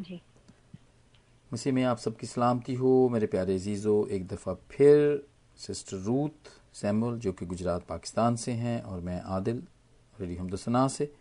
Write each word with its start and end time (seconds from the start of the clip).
जी। 0.00 1.72
में 1.72 1.84
आप 1.84 1.98
सबकी 1.98 2.26
सलामती 2.26 2.74
हो, 2.74 3.08
मेरे 3.08 3.26
प्यारे 3.26 3.54
अजीज़ो, 3.54 4.06
एक 4.06 4.26
दफ़ा 4.26 4.54
फिर 4.54 5.26
सिस्टर 5.56 5.96
रूथ 5.96 6.50
सैमुअल, 6.74 7.18
जो 7.18 7.32
कि 7.32 7.46
गुजरात, 7.46 7.86
पाकिस्तान 7.86 8.36
से 8.36 8.52
हैं, 8.52 8.82
और 8.82 9.00
मैं 9.00 9.22
आदिल, 9.22 9.62
रेडी 10.20 10.36
हमदसना 10.36 10.88
से, 10.88 11.12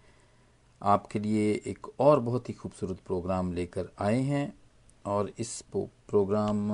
आपके 0.83 1.19
लिए 1.19 1.61
एक 1.65 1.87
और 1.99 2.19
बहुत 2.19 2.49
ही 2.49 2.53
खूबसूरत 2.53 2.99
प्रोग्राम 2.99 3.53
लेकर 3.53 3.89
आए 3.99 4.21
हैं, 4.21 4.53
और 5.05 5.31
इस 5.39 5.63
प्रोग्राम 5.73 6.69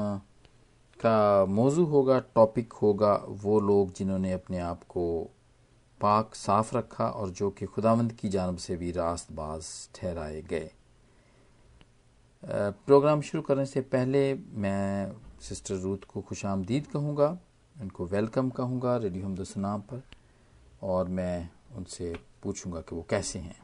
का 0.99 1.45
मौजू 1.45 1.85
होगा, 1.85 2.19
टॉपिक 2.19 2.73
होगा, 2.73 3.25
वो 3.27 3.59
लोग 3.59 3.93
जिन्होंने 3.93 4.33
अपने 4.33 4.59
आप 4.59 4.83
को 4.83 5.29
पाक, 6.01 6.35
साफ़ 6.35 6.77
रखा, 6.77 7.07
और 7.07 7.29
जो 7.29 7.49
कि 7.49 7.65
खुदावंद 7.65 8.13
की 8.13 8.29
जानब 8.29 8.57
से 8.57 8.75
भी 8.75 8.91
रास्तबाज 8.91 9.89
ठहराए 9.95 10.41
गए। 10.41 10.71
प्रोग्राम 12.43 13.21
शुरू 13.21 13.41
करने 13.43 13.65
से 13.65 13.81
पहले 13.81 14.33
मैं 14.33 15.11
सिस्टर 15.41 15.75
रूथ 15.75 16.05
को 16.07 16.21
खुश 16.21 16.45
आमदीद 16.45 16.87
कहूँगा 16.87 17.27
उनको 17.75 18.05
वेलकम 18.05 18.49
कहूँगा 18.49 18.95
रेडियो 18.97 19.25
हमदसना 19.25 19.75
पर 19.91 20.01
और 20.83 21.07
मैं 21.09 21.49
उनसे 21.75 22.13
पूछूँगा 22.43 22.81
कि 22.81 22.95
वो 22.95 23.05
कैसे 23.09 23.39
हैं। 23.39 23.59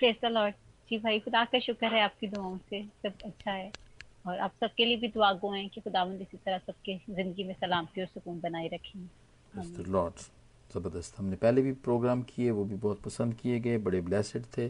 जी 0.00 0.98
भाई 0.98 1.18
खुदा 1.20 1.44
का 1.44 1.58
शुक्र 1.58 1.86
है 1.86 2.00
आपकी 2.02 2.26
दुआओं 2.26 2.56
से 2.70 2.82
सब 3.02 3.22
अच्छा 3.24 3.50
है 3.50 3.70
और 4.26 4.38
आप 4.38 4.52
सबके 4.60 4.84
लिए 4.84 4.96
भी 4.96 5.08
दुआ 5.08 5.32
गो 5.32 5.52
हैं 5.52 5.68
कि 5.68 5.80
खुदावंद 5.80 6.20
इसी 6.20 6.36
तरह 6.36 6.58
सबके 6.58 6.96
ज़िंदगी 7.10 7.44
में 7.44 7.54
सलामती 7.54 8.00
और 8.00 8.06
सुकून 8.06 8.40
बनाए 8.40 8.68
रखें। 8.68 9.84
लॉर्ड 9.88 10.14
ज़बरदस्त। 10.70 11.18
हमने 11.18 11.36
पहले 11.36 11.62
भी 11.62 11.72
प्रोग्राम 11.86 12.22
किए 12.22 12.50
वो 12.50 12.64
भी 12.64 12.74
बहुत 12.76 13.00
पसंद 13.02 13.34
किए 13.34 13.60
गए 13.60 13.78
बड़े 13.78 14.00
ब्लेसड 14.00 14.44
थे। 14.58 14.68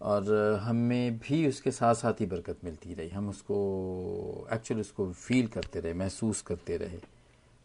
और 0.00 0.32
हमें 0.62 1.18
भी 1.18 1.46
उसके 1.48 1.70
साथ 1.70 1.94
साथ 1.94 2.20
ही 2.20 2.26
बरकत 2.26 2.58
मिलती 2.64 2.94
रही। 2.94 3.08
हम 3.08 3.28
उसको 3.28 3.56
एक्चुअली 4.52 4.80
उसको 4.80 5.10
फील 5.12 5.46
करते 5.46 5.80
रहे 5.80 5.94
महसूस 5.94 6.42
करते 6.42 6.76
रहे। 6.76 6.98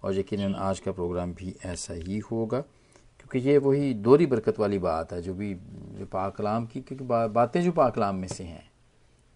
और 0.01 0.15
यकीन 0.15 0.55
आज 0.55 0.79
का 0.79 0.91
प्रोग्राम 0.91 1.33
भी 1.33 1.55
ऐसा 1.65 1.93
ही 1.93 2.17
होगा 2.19 2.59
क्योंकि 2.59 3.39
ये 3.39 3.57
वही 3.57 3.93
दोहरी 3.93 4.25
बरकत 4.25 4.59
वाली 4.59 4.79
बात 4.79 5.13
है 5.13 5.21
जो 5.21 5.33
भी 5.33 5.53
जो 5.99 6.05
पाकलाम 6.05 6.65
की 6.65 6.81
क्योंकि 6.81 7.05
बा, 7.05 7.27
बातें 7.27 7.61
जो 7.63 7.71
पाकलाम 7.71 8.15
में 8.15 8.27
से 8.27 8.43
हैं। 8.43 8.71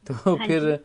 तो 0.08 0.14
हाँ 0.14 0.48
फिर 0.48 0.80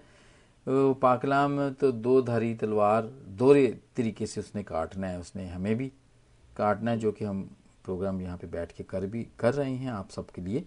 पाकलाम 0.66 1.70
तो 1.70 1.90
दो 1.92 2.20
धारी 2.22 2.54
तलवार 2.54 3.02
दो 3.38 3.54
तरीके 3.96 4.26
से 4.26 4.40
उसने 4.40 4.62
काटना 4.62 5.06
है 5.06 5.20
उसने 5.20 5.48
हमें 5.48 5.74
भी 5.76 5.92
काटना 6.56 6.90
है 6.90 6.98
जो 6.98 7.12
कि 7.12 7.24
हम 7.24 7.42
प्रोग्राम 7.84 8.20
यहाँ 8.20 8.36
पे 8.38 8.46
बैठ 8.46 8.72
के 8.72 8.84
कर 8.84 9.06
भी 9.06 9.26
कर 9.38 9.54
रहे 9.54 9.74
हैं 9.74 9.90
आप 9.90 10.10
सबके 10.10 10.42
लिए। 10.42 10.64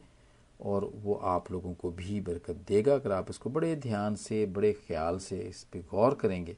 और 0.60 0.90
वो 0.96 1.14
आप 1.26 1.52
लोगों 1.52 1.74
को 1.74 1.92
भी 1.92 2.20
बरकत 2.22 2.64
देगा। 2.68 2.94
अगर 2.96 3.12
आप 3.12 3.30
इसको 3.30 3.50
बड़े 3.50 3.76
ध्यान 3.78 4.16
से 4.18 4.46
बड़े 4.48 4.72
ख्याल 4.88 5.18
से 5.20 5.38
इस 5.40 5.64
पर 5.64 5.80
गौर 5.92 6.14
करेंगे 6.22 6.56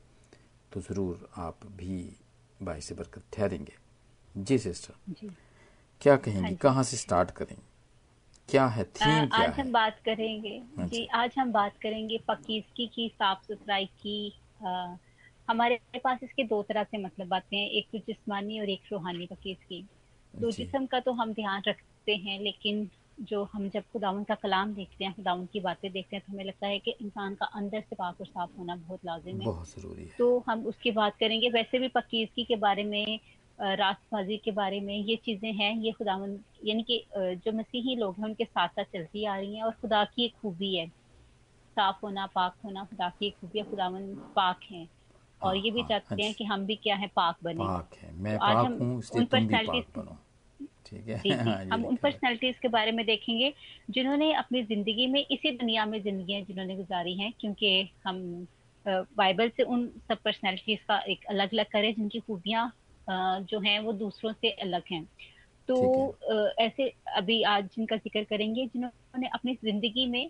तो 0.72 0.82
ज़रूर 0.82 1.30
आप 1.38 1.66
भी 1.78 2.04
बाई 2.60 2.82
से 2.82 2.96
बरकत 2.96 3.24
ठहरेंगे। 3.34 3.74
जी 4.36 4.58
सिस्टर। 4.60 4.94
जी। 5.12 5.30
क्या 6.02 6.16
कहेंगे? 6.18 6.42
हाँ 6.42 6.56
कहाँ 6.58 6.84
से 6.84 6.98
स्टार्ट 6.98 7.32
करेंगे 7.32 7.68
क्या 8.50 8.66
है? 8.68 8.84
थीम 8.84 9.26
क्या 9.26 9.38
आज 9.40 9.50
है? 9.50 9.64
हम 9.64 9.72
बात 9.72 10.00
करेंगे। 10.06 10.58
अच्छा। 10.58 10.86
जी 10.88 11.06
आज 11.16 11.34
हम 11.38 11.52
बात 11.52 11.78
करेंगे 11.84 12.18
पकीजगी 12.28 12.88
की 12.88 13.08
साफ़ 13.10 13.46
सुथराई 13.48 13.86
की 13.86 14.34
आ, 14.66 14.96
हमारे 15.48 15.80
पास 16.04 16.20
इसके 16.24 16.44
दो 16.44 16.62
तरह 16.64 16.84
से 16.84 16.98
मतलब 16.98 17.34
आते 17.34 17.56
हैं 17.56 17.70
एक 17.70 17.88
तो 17.92 17.98
जिस्मानी 17.98 18.60
और 18.60 18.70
एक 18.70 18.82
रूहानी 18.92 19.26
पकीजगी 19.26 19.82
तो 20.34 20.52
जिसम 20.52 20.86
का 20.86 21.00
तो 21.00 21.12
हम 21.12 21.34
ध्यान 21.34 21.62
रखते 21.68 22.16
हैं 22.18 22.40
लेकिन 22.40 22.84
जो 23.22 23.44
हम 23.54 23.68
जब 23.70 23.84
खुदावन 23.84 24.24
का 24.24 24.36
कलाम 24.36 24.74
देखते 24.74 25.06
हैं 25.06 25.14
खुदावन 25.14 25.46
की 25.46 25.60
बातें 25.60 25.92
देखते 25.92 26.16
हैं 26.16 26.24
तो 26.28 26.34
हमें 26.34 26.44
लगता 26.44 26.68
है 26.68 26.80
कि 26.80 26.92
इंसान 27.02 27.36
का 27.36 27.46
अंदर 27.46 27.82
से 27.82 27.96
पाक 27.96 28.22
और 28.22 28.28
साफ़ 28.28 28.50
होना 28.60 28.76
बहुत 28.76 29.00
लाजिम 29.06 29.42
है। 29.42 29.46
बहुत 29.46 29.70
ज़रूरी 29.70 30.04
है। 30.04 30.12
तो 30.20 30.44
हम 30.48 30.66
उसकी 30.66 30.92
बात 30.92 31.16
करेंगे। 31.20 31.50
वैसे 31.50 31.80
भी 31.80 31.88
पकीजगी 31.88 32.44
के 32.44 32.56
बारे 32.56 32.84
में 32.84 33.20
रास्तबाजी 33.60 34.38
के 34.38 34.52
बारे 34.52 34.80
में 34.82 34.96
ये 34.96 35.16
चीज़ें 35.16 35.52
हैं 35.54 35.76
ये 35.78 35.92
खुदावन 35.92 36.40
यानी 36.66 36.84
कि 36.84 37.04
जो 37.16 37.52
मसीही 37.52 37.96
लोग 37.96 38.16
हैं 38.20 38.26
उनके 38.26 38.46
साथ 38.46 38.68
साथ 38.68 38.84
चलती 38.84 39.26
आ 39.26 39.36
रही 39.38 39.56
हैं 39.56 39.64
और 39.64 39.72
खुदा 39.72 40.04
की 40.06 40.26
एक 40.26 40.34
खूबी 40.42 40.76
है। 40.76 40.88
साफ़ 41.78 41.98
होना 42.04 42.26
पाक 42.26 42.56
होना 42.66 42.84
खुदा 42.84 43.10
की 43.10 43.28
एक 43.28 43.36
खूबी 43.42 43.60
है 43.60 43.64
खुदावन 43.66 44.14
पाक 44.36 44.60
हैं। 44.72 44.88
और 45.42 45.58
ये 45.58 45.72
भी 45.72 45.80
हाँ, 45.80 45.88
चाहते 45.90 46.16
हाँ, 46.16 46.26
हैं 46.26 46.34
कि 46.34 46.44
हम 46.44 46.66
भी 46.66 46.76
क्या 46.76 46.96
है 46.96 47.08
पाक 47.08 47.36
बने। 47.44 47.64
पाक 47.66 47.94
है। 47.96 48.12
मैं 48.14 48.38
तो 48.38 48.46
आज 48.46 48.56
हम 48.58 48.74
उन 48.74 49.26
पर्सनैलिटीज 49.26 49.84
ठीक 50.90 51.08
है। 51.08 51.18
जी, 51.18 51.34
हाँ, 51.36 51.64
हम 51.66 51.86
उन 51.86 51.96
पर्सनैलिटीज 51.98 52.60
के 52.60 52.68
बारे 52.70 52.92
में 52.92 53.06
देखेंगे 53.06 53.54
जिन्होंने 53.90 54.34
अपनी 54.36 54.64
ज़िंदगी 54.64 55.08
में 55.08 55.20
इसी 55.22 55.52
दुनिया 55.58 55.86
में 55.86 56.02
ज़िंदगी 56.04 56.42
जिन्होंने 56.44 56.76
गुजारी 56.76 57.18
हैं 57.18 57.32
क्योंकि 57.40 57.72
हम 58.06 58.22
बाइबल 58.86 59.50
से 59.50 59.64
उन 59.66 59.88
सब 60.04 60.18
पर्सनैलिटीज 60.26 60.84
का 60.84 61.00
एक 61.10 61.26
अलग 61.30 61.54
अलग 61.54 61.66
करें 61.72 61.94
जिनकी 61.96 62.20
खूबियाँ 62.22 62.72
जो 63.44 63.60
हैं 63.60 63.80
वो 63.80 63.94
दूसरों 63.96 64.34
से 64.34 64.50
अलग 64.62 64.84
हैं। 64.92 65.06
तो 65.70 65.78
ऐसे 66.62 66.90
अभी 67.18 67.42
आज 67.46 67.66
जिनका 67.76 67.96
ज़िक्र 67.98 68.24
करेंगे 68.26 68.66
जिन्होंने 68.68 69.28
अपनी 69.34 69.56
ज़िंदगी 69.56 70.06
में 70.08 70.30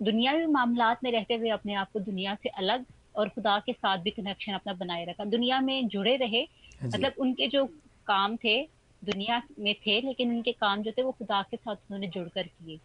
दुनियावी 0.00 0.46
मामला 0.48 0.92
में 1.04 1.10
रहते 1.12 1.34
हुए 1.34 1.50
अपने 1.50 1.74
आप 1.76 1.90
को 1.92 2.00
दुनिया 2.00 2.34
से 2.34 2.48
अलग 2.58 2.84
और 3.14 3.28
खुदा 3.28 3.58
के 3.60 3.72
साथ 3.72 3.98
भी 3.98 4.10
कनेक्शन 4.10 4.52
अपना 4.52 4.72
बनाए 4.74 5.04
रखा 5.04 5.24
दुनिया 5.26 5.60
में 5.60 5.88
जुड़े 5.88 6.16
रहे 6.16 6.42
हाँ 6.80 6.90
मतलब 6.90 7.14
उनके 7.18 7.46
जो 7.48 7.66
काम 8.06 8.36
थे 8.36 8.56
दुनिया 9.04 9.42
में 9.58 9.74
थे 9.86 10.00
लेकिन 10.00 10.34
उनके 10.34 10.52
काम 10.54 10.82
जो 10.82 10.92
थे 10.98 11.02
वो 11.02 11.12
खुदा 11.12 11.42
के 11.50 11.56
साथ 11.56 11.74
उन्होंने 11.76 12.08
जुड़कर 12.08 12.42
किए। 12.42 12.78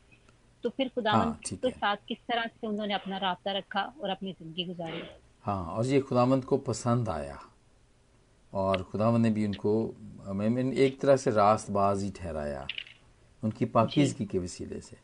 तो 0.63 0.69
फिर 0.69 0.89
खुदा 0.95 1.11
हाँ, 1.11 1.39
के 1.45 1.69
साथ 1.69 1.97
किस 2.07 2.17
तरह 2.27 2.45
से 2.45 2.67
उन्होंने 2.67 2.93
अपना 2.93 3.17
रहा 3.17 3.35
रखा 3.47 3.81
और 4.01 4.09
अपनी 4.09 4.31
ज़िंदगी 4.31 4.65
गुजारी? 4.65 5.01
हाँ 5.45 5.63
और 5.65 5.85
ये 5.85 5.99
खुदामंद 6.01 6.45
को 6.45 6.57
पसंद 6.65 7.09
आया। 7.09 7.39
और 8.53 8.83
खुदावंद 8.91 9.21
ने 9.21 9.29
भी 9.31 9.45
उनको 9.45 9.71
एक 10.83 10.99
तरह 11.01 11.15
से 11.17 11.31
रास्तबाज 11.31 12.03
ही 12.03 12.09
ठहराया 12.11 12.65
उनकी 13.43 13.65
पाकिजगी 13.75 14.25
के 14.25 14.39
वसीले 14.39 14.79
से। 14.81 14.97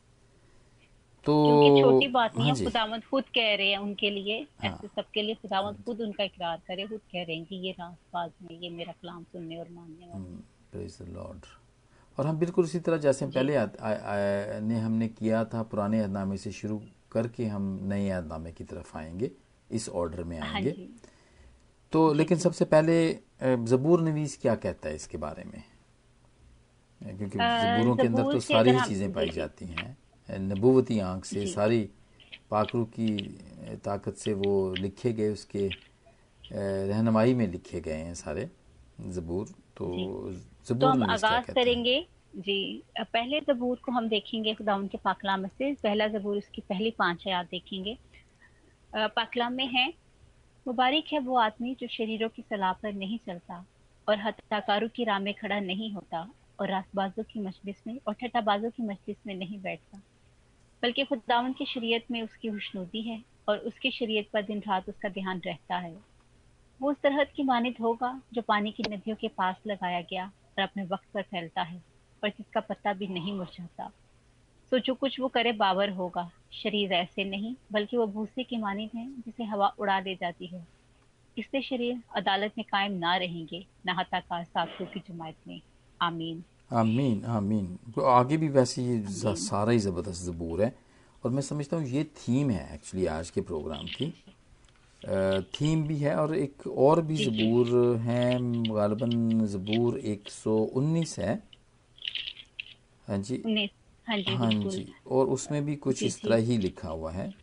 तो 1.26 1.34
छोटी 1.82 2.08
बात 2.08 2.38
नहीं 2.38 2.50
हाँ 2.50 2.56
है 2.58 2.66
खुदावंद 2.66 3.04
खुद 3.04 3.24
कह 3.36 3.54
रहे 3.56 3.70
हैं 3.70 3.78
उनके 3.78 4.10
लिए 4.10 4.40
हाँ, 4.40 4.70
ऐसे 4.70 4.88
सबके 4.88 5.22
लिए 5.22 5.36
खुदावंद 5.36 5.84
खुद 5.86 6.02
उनका 6.02 6.24
इकरार 6.24 6.58
करे 6.68 6.88
खुद 6.88 7.00
कह 7.12 7.24
रहे 7.24 7.36
हैं 7.36 7.46
कि 7.46 7.56
ये 7.68 7.72
रास्तबाज 7.80 8.32
है 8.42 8.58
ये 8.64 8.70
मेरा 8.70 8.94
कलाम 9.02 9.24
सुनने 9.24 9.58
और 9.60 9.70
मानने 9.72 10.08
वाले 10.08 10.54
लॉर्ड 10.78 11.46
हम्म, 11.46 12.18
और 12.18 12.28
हम 12.28 12.38
बिल्कुल 12.40 12.66
इसी 12.66 12.80
तरह 12.80 12.98
जैसे 12.98 13.26
पहले 13.28 13.56
आ, 13.56 13.64
आ, 13.64 13.92
आ, 13.92 14.60
ने 14.60 14.80
हमने 14.80 15.08
किया 15.08 15.44
था 15.46 15.64
पुराने 15.64 16.00
अहदनामे 16.00 16.38
से 16.38 16.52
शुरू 16.52 16.82
करके 17.12 17.46
हम 17.46 17.80
नए 17.84 18.10
अहदनामे 18.10 18.52
की 18.52 18.64
तरफ़ 18.64 18.98
आएँगे 18.98 19.32
इस 19.72 19.90
ऑर्डर 19.90 20.24
में 20.24 20.40
हाँ 20.40 20.54
आएँगे। 20.54 20.88
तो 21.92 22.14
लेकिन 22.14 22.38
सबसे 22.38 22.66
पहले 22.66 23.20
जबूर 23.44 24.02
नवीस 24.02 24.38
क्या 24.42 24.56
कहता 24.56 24.90
है 24.90 24.96
इसके 24.96 25.18
बारे 25.18 25.44
में? 25.44 25.64
क्योंकि 27.02 27.38
जबूरों 27.38 27.96
के 27.96 28.08
अंदर 28.08 28.24
तो 28.24 28.40
सारी 28.40 28.72
ही 28.72 28.82
चीज़ें 28.82 29.14
पाई 29.14 29.30
जाती 29.30 29.66
हैं 29.66 29.98
नबूवती 30.30 31.00
आँख 31.00 31.26
से 31.26 31.46
सारी 31.48 31.90
पाखरू 32.52 32.86
की 32.86 33.10
ताकत 33.86 34.16
से 34.16 34.34
वो 34.34 34.74
लिखे 34.76 35.14
गए 35.14 35.30
उसके 35.30 35.70
रहनमाई 36.52 37.34
में 37.34 37.48
लिखे 37.48 37.82
गए 37.82 37.94
हैं 37.94 38.16
सारे 38.16 38.50
जबूर। 39.02 39.48
तो 39.78 39.86
तो 40.66 40.88
हम 40.88 41.04
आगाज़ 41.04 41.52
करेंगे। 41.52 42.06
जी 42.38 42.84
पहले 43.00 43.40
जबूर 43.42 43.78
को 43.78 43.92
हम 43.92 44.08
देखेंगे 44.10 44.54
खुदाउन 44.54 44.88
के 44.88 44.98
पाकलाम 44.98 45.46
से। 45.48 45.74
पहला 45.74 46.08
जबूर 46.08 46.38
उसकी 46.38 46.62
पहली 46.62 46.92
पाँच 46.92 47.24
आयात 47.28 47.50
देखेंगे। 47.52 47.98
पाकलाम 48.94 49.54
में 49.54 49.68
है 49.68 49.88
मुबारक 50.66 51.14
है 51.14 51.20
वो 51.20 51.38
आदमी 51.38 51.76
जो 51.80 51.88
शरीरों 51.88 52.30
की 52.30 52.42
सलाह 52.42 52.74
पर 52.74 52.94
नहीं 52.94 53.18
चलता 53.26 53.66
और 54.08 54.20
हत्याकारों 54.20 54.88
की 54.90 55.04
राह 55.04 55.20
में 55.20 55.34
खड़ा 55.34 55.60
नहीं 55.60 55.92
होता 55.92 56.28
और 56.60 56.70
रासबाजों 56.70 57.24
की 57.24 57.40
मजलिस 57.40 57.86
में 57.88 57.98
और 58.08 58.14
ठट्टाबाजों 58.14 58.70
की 58.70 58.84
मजलिस 58.84 59.18
में 59.28 59.34
नहीं 59.36 59.60
बैठता। 59.62 60.02
बल्कि 60.84 61.04
खुदावन 61.04 61.54
की 61.54 61.66
शरीयत 61.66 62.06
में 62.12 62.22
उसकी 62.22 62.50
खुशनुदी 62.50 63.02
है 63.02 63.22
और 63.50 63.58
उसकी 63.58 63.92
शरीयत 63.92 64.30
पर 64.34 64.42
दिन 64.42 64.60
रात 64.60 64.90
उसका 64.90 65.10
ध्यान 65.10 65.42
रहता 65.46 65.78
है। 65.78 65.94
वो 66.80 66.92
उस 66.92 66.98
तरह 67.02 67.24
की 67.26 67.44
मानित 67.44 67.80
होगा 67.82 68.20
जो 68.34 68.42
पानी 68.42 68.72
की 68.72 68.84
नदियों 68.90 69.16
के 69.16 69.28
पास 69.28 69.56
लगाया 69.68 70.02
गया 70.02 70.32
और 70.58 70.64
अपने 70.64 70.84
वक्त 70.86 71.08
पर 71.14 71.22
फैलता 71.22 71.62
है 71.62 71.82
और 72.24 72.30
जिसका 72.30 72.60
पत्ता 72.60 72.94
भी 72.94 73.08
नहीं 73.08 73.34
मुरझाता। 73.34 73.92
सो 74.72 74.80
जो 74.80 74.94
कुछ 74.94 75.20
वो 75.20 75.28
करे 75.28 75.52
बावर 75.54 75.90
होगा। 75.92 76.30
शरीर 76.54 76.94
ऐसे 76.94 77.24
नहीं 77.24 77.56
बल्कि 77.72 77.98
वो 77.98 78.08
भूसे 78.08 78.44
की 78.44 78.58
मानित 78.58 78.96
है 78.96 79.06
जिसे 79.18 79.44
हवा 79.44 79.68
उड़ा 79.80 80.00
दे 80.02 80.16
जाती 80.16 80.48
है। 80.48 80.66
इससे 81.38 81.62
शरीर 81.62 82.02
अदालत 82.16 82.54
में 82.58 82.66
कायम 82.72 82.92
ना 82.98 83.16
रहेंगे 83.18 83.66
न 83.88 83.96
हताकार 84.00 84.44
साथियों 84.44 84.90
की 84.90 85.00
जमात 85.08 85.36
में। 85.48 85.60
आमीन। 86.00 86.44
आमीन 86.74 87.24
आमीन। 87.26 87.66
तो 87.96 88.02
आगे 88.02 88.38
भी 88.38 88.48
वैसे 88.50 88.84
ये 88.84 89.36
सारा 89.38 89.72
ही 89.72 89.80
ज़बरदस्त 89.80 90.24
ज़बूर 90.24 90.64
है। 90.64 90.74
और 91.24 91.32
मैं 91.32 91.42
समझता 91.42 91.78
हूँ 91.78 91.86
ये 91.88 92.04
थीम 92.18 92.50
है 92.50 92.74
एक्चुअली 92.74 93.06
आज 93.08 93.30
के 93.30 93.42
प्रोग्राम 93.42 93.86
की। 93.88 94.14
थीम 95.56 95.84
भी 95.88 95.98
है 95.98 96.16
और 96.16 96.36
एक 96.36 96.68
और 96.68 97.02
भी 97.02 97.18
ज़बूर 97.18 97.98
है 98.02 98.38
गालबन 98.76 99.46
ज़बूर 99.46 99.98
119 100.00 101.20
है। 101.20 101.36
हाँ 103.08 103.18
जी। 103.18 103.44
हाँ 104.08 104.18
जी 104.18 104.36
हाँ 104.36 104.52
जी 104.70 104.86
और 105.08 105.28
उसमें 105.28 105.66
भी 105.66 105.76
कुछ 105.76 106.04
इस 106.04 106.22
तरह 106.24 106.36
ही 106.36 106.58
लिखा 106.58 106.90
हुआ 106.90 107.12
है। 107.12 107.34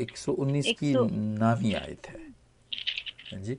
एक 0.00 0.16
सौ 0.16 0.32
उन्नीस 0.32 0.72
की 0.72 0.94
नावी 0.94 1.74
आयत 1.74 2.08
है 2.08 2.18
हाँ 3.32 3.40
जी। 3.40 3.58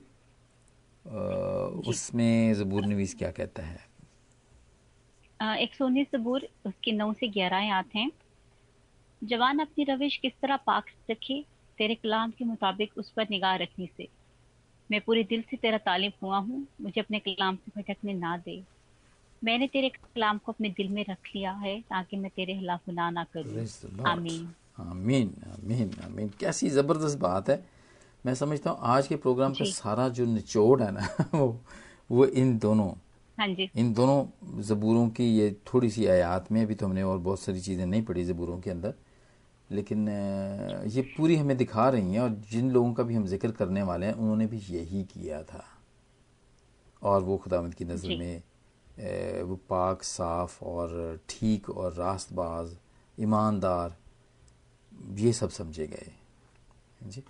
उसमें 1.88 2.54
जबूर 2.54 2.84
नवीस 2.84 3.14
क्या 3.14 3.30
कहता 3.30 3.62
है? 3.62 3.78
एक 5.40 5.74
सौ 5.74 5.86
उन्नीस 5.86 6.06
जबूर 6.12 6.48
उसकी 6.66 6.92
नौ 6.92 7.12
से 7.12 7.28
ग्यारह 7.28 7.56
आयात 7.56 7.94
हैं। 7.94 8.10
जवान 9.24 9.58
अपनी 9.58 9.84
रविश 9.84 10.16
किस 10.16 10.32
तरह 10.42 10.56
पाक 10.56 10.84
रखे 11.10 11.44
तेरे 11.78 11.94
कलाम 11.94 12.30
के 12.30 12.44
मुताबिक 12.44 12.90
उस 12.98 13.10
पर 13.10 13.26
निगाह 13.30 13.56
रखने 13.56 13.88
से। 13.96 14.08
मैं 14.90 15.00
पूरे 15.00 15.24
दिल 15.24 15.42
से 15.42 15.56
तेरा 15.56 15.78
तालिब 15.78 16.12
हुआ 16.22 16.38
हूँ 16.38 16.66
मुझे 16.82 17.00
अपने 17.00 17.18
कलाम 17.18 17.56
से 17.56 17.80
भटकने 17.80 18.14
ना 18.14 18.36
दे। 18.36 18.62
मैंने 19.44 19.66
तेरे 19.66 19.88
कलाम 19.88 20.38
को 20.38 20.52
अपने 20.52 20.68
दिल 20.68 20.88
में 20.88 21.04
रख 21.10 21.28
लिया 21.36 21.52
है 21.52 21.80
ताकि 21.80 22.16
मैं 22.16 22.30
तेरे 22.36 22.54
खिलाफ 22.54 22.80
गुनाह 22.86 23.10
ना 23.10 23.24
करूँ। 23.36 23.66
आमीन। 24.06 24.54
आमीन 24.80 25.34
आमीन 25.46 25.90
आमीन। 26.04 26.28
कैसी 26.40 26.68
ज़बरदस्त 26.70 27.18
बात 27.18 27.50
है। 27.50 27.64
मैं 28.26 28.34
समझता 28.34 28.70
हूँ 28.70 28.78
आज 28.82 29.06
के 29.06 29.16
प्रोग्राम 29.16 29.52
का 29.52 29.64
सारा 29.64 30.08
जो 30.08 30.24
निचोड़ 30.26 30.82
है 30.82 30.90
ना 30.90 31.08
वो 31.34 31.60
वो 32.10 32.26
इन 32.26 32.58
दोनों 32.58 32.92
हाँ 33.38 33.48
जी। 33.48 33.70
इन 33.76 33.92
दोनों 33.94 34.62
ज़बूरों 34.62 35.08
की 35.08 35.24
ये 35.38 35.50
थोड़ी 35.74 35.90
सी 35.90 36.06
आयात 36.06 36.52
में 36.52 36.62
अभी 36.62 36.74
तो 36.74 36.86
हमने 36.86 37.02
और 37.02 37.18
बहुत 37.18 37.40
सारी 37.40 37.60
चीज़ें 37.60 37.86
नहीं 37.86 38.02
पढ़ी 38.02 38.24
ज़बूरों 38.24 38.60
के 38.60 38.70
अंदर। 38.70 38.94
लेकिन 39.70 40.08
ये 40.88 41.02
पूरी 41.16 41.36
हमें 41.36 41.56
दिखा 41.56 41.88
रही 41.88 42.12
हैं 42.12 42.20
और 42.20 42.30
जिन 42.50 42.70
लोगों 42.70 42.92
का 42.94 43.02
भी 43.02 43.14
हम 43.14 43.26
ज़िक्र 43.26 43.50
करने 43.52 43.82
वाले 43.82 44.06
हैं 44.06 44.12
उन्होंने 44.14 44.46
भी 44.46 44.58
यही 44.70 45.02
किया 45.04 45.42
था। 45.42 45.64
और 47.02 47.22
वो 47.22 47.36
खुदावंद 47.36 47.74
की 47.74 47.84
नज़र 47.84 48.10
में 48.10 48.42
वो 49.44 49.56
पाक 49.68 50.02
साफ़ 50.02 50.62
और 50.64 51.18
ठीक 51.28 51.70
और 51.70 51.92
रास्तबाज 51.92 52.76
ईमानदार 53.18 53.96
ये 55.18 55.32
सब 55.32 55.50
समझे 55.50 55.86
गए। 55.86 56.12
जी। 57.04 57.22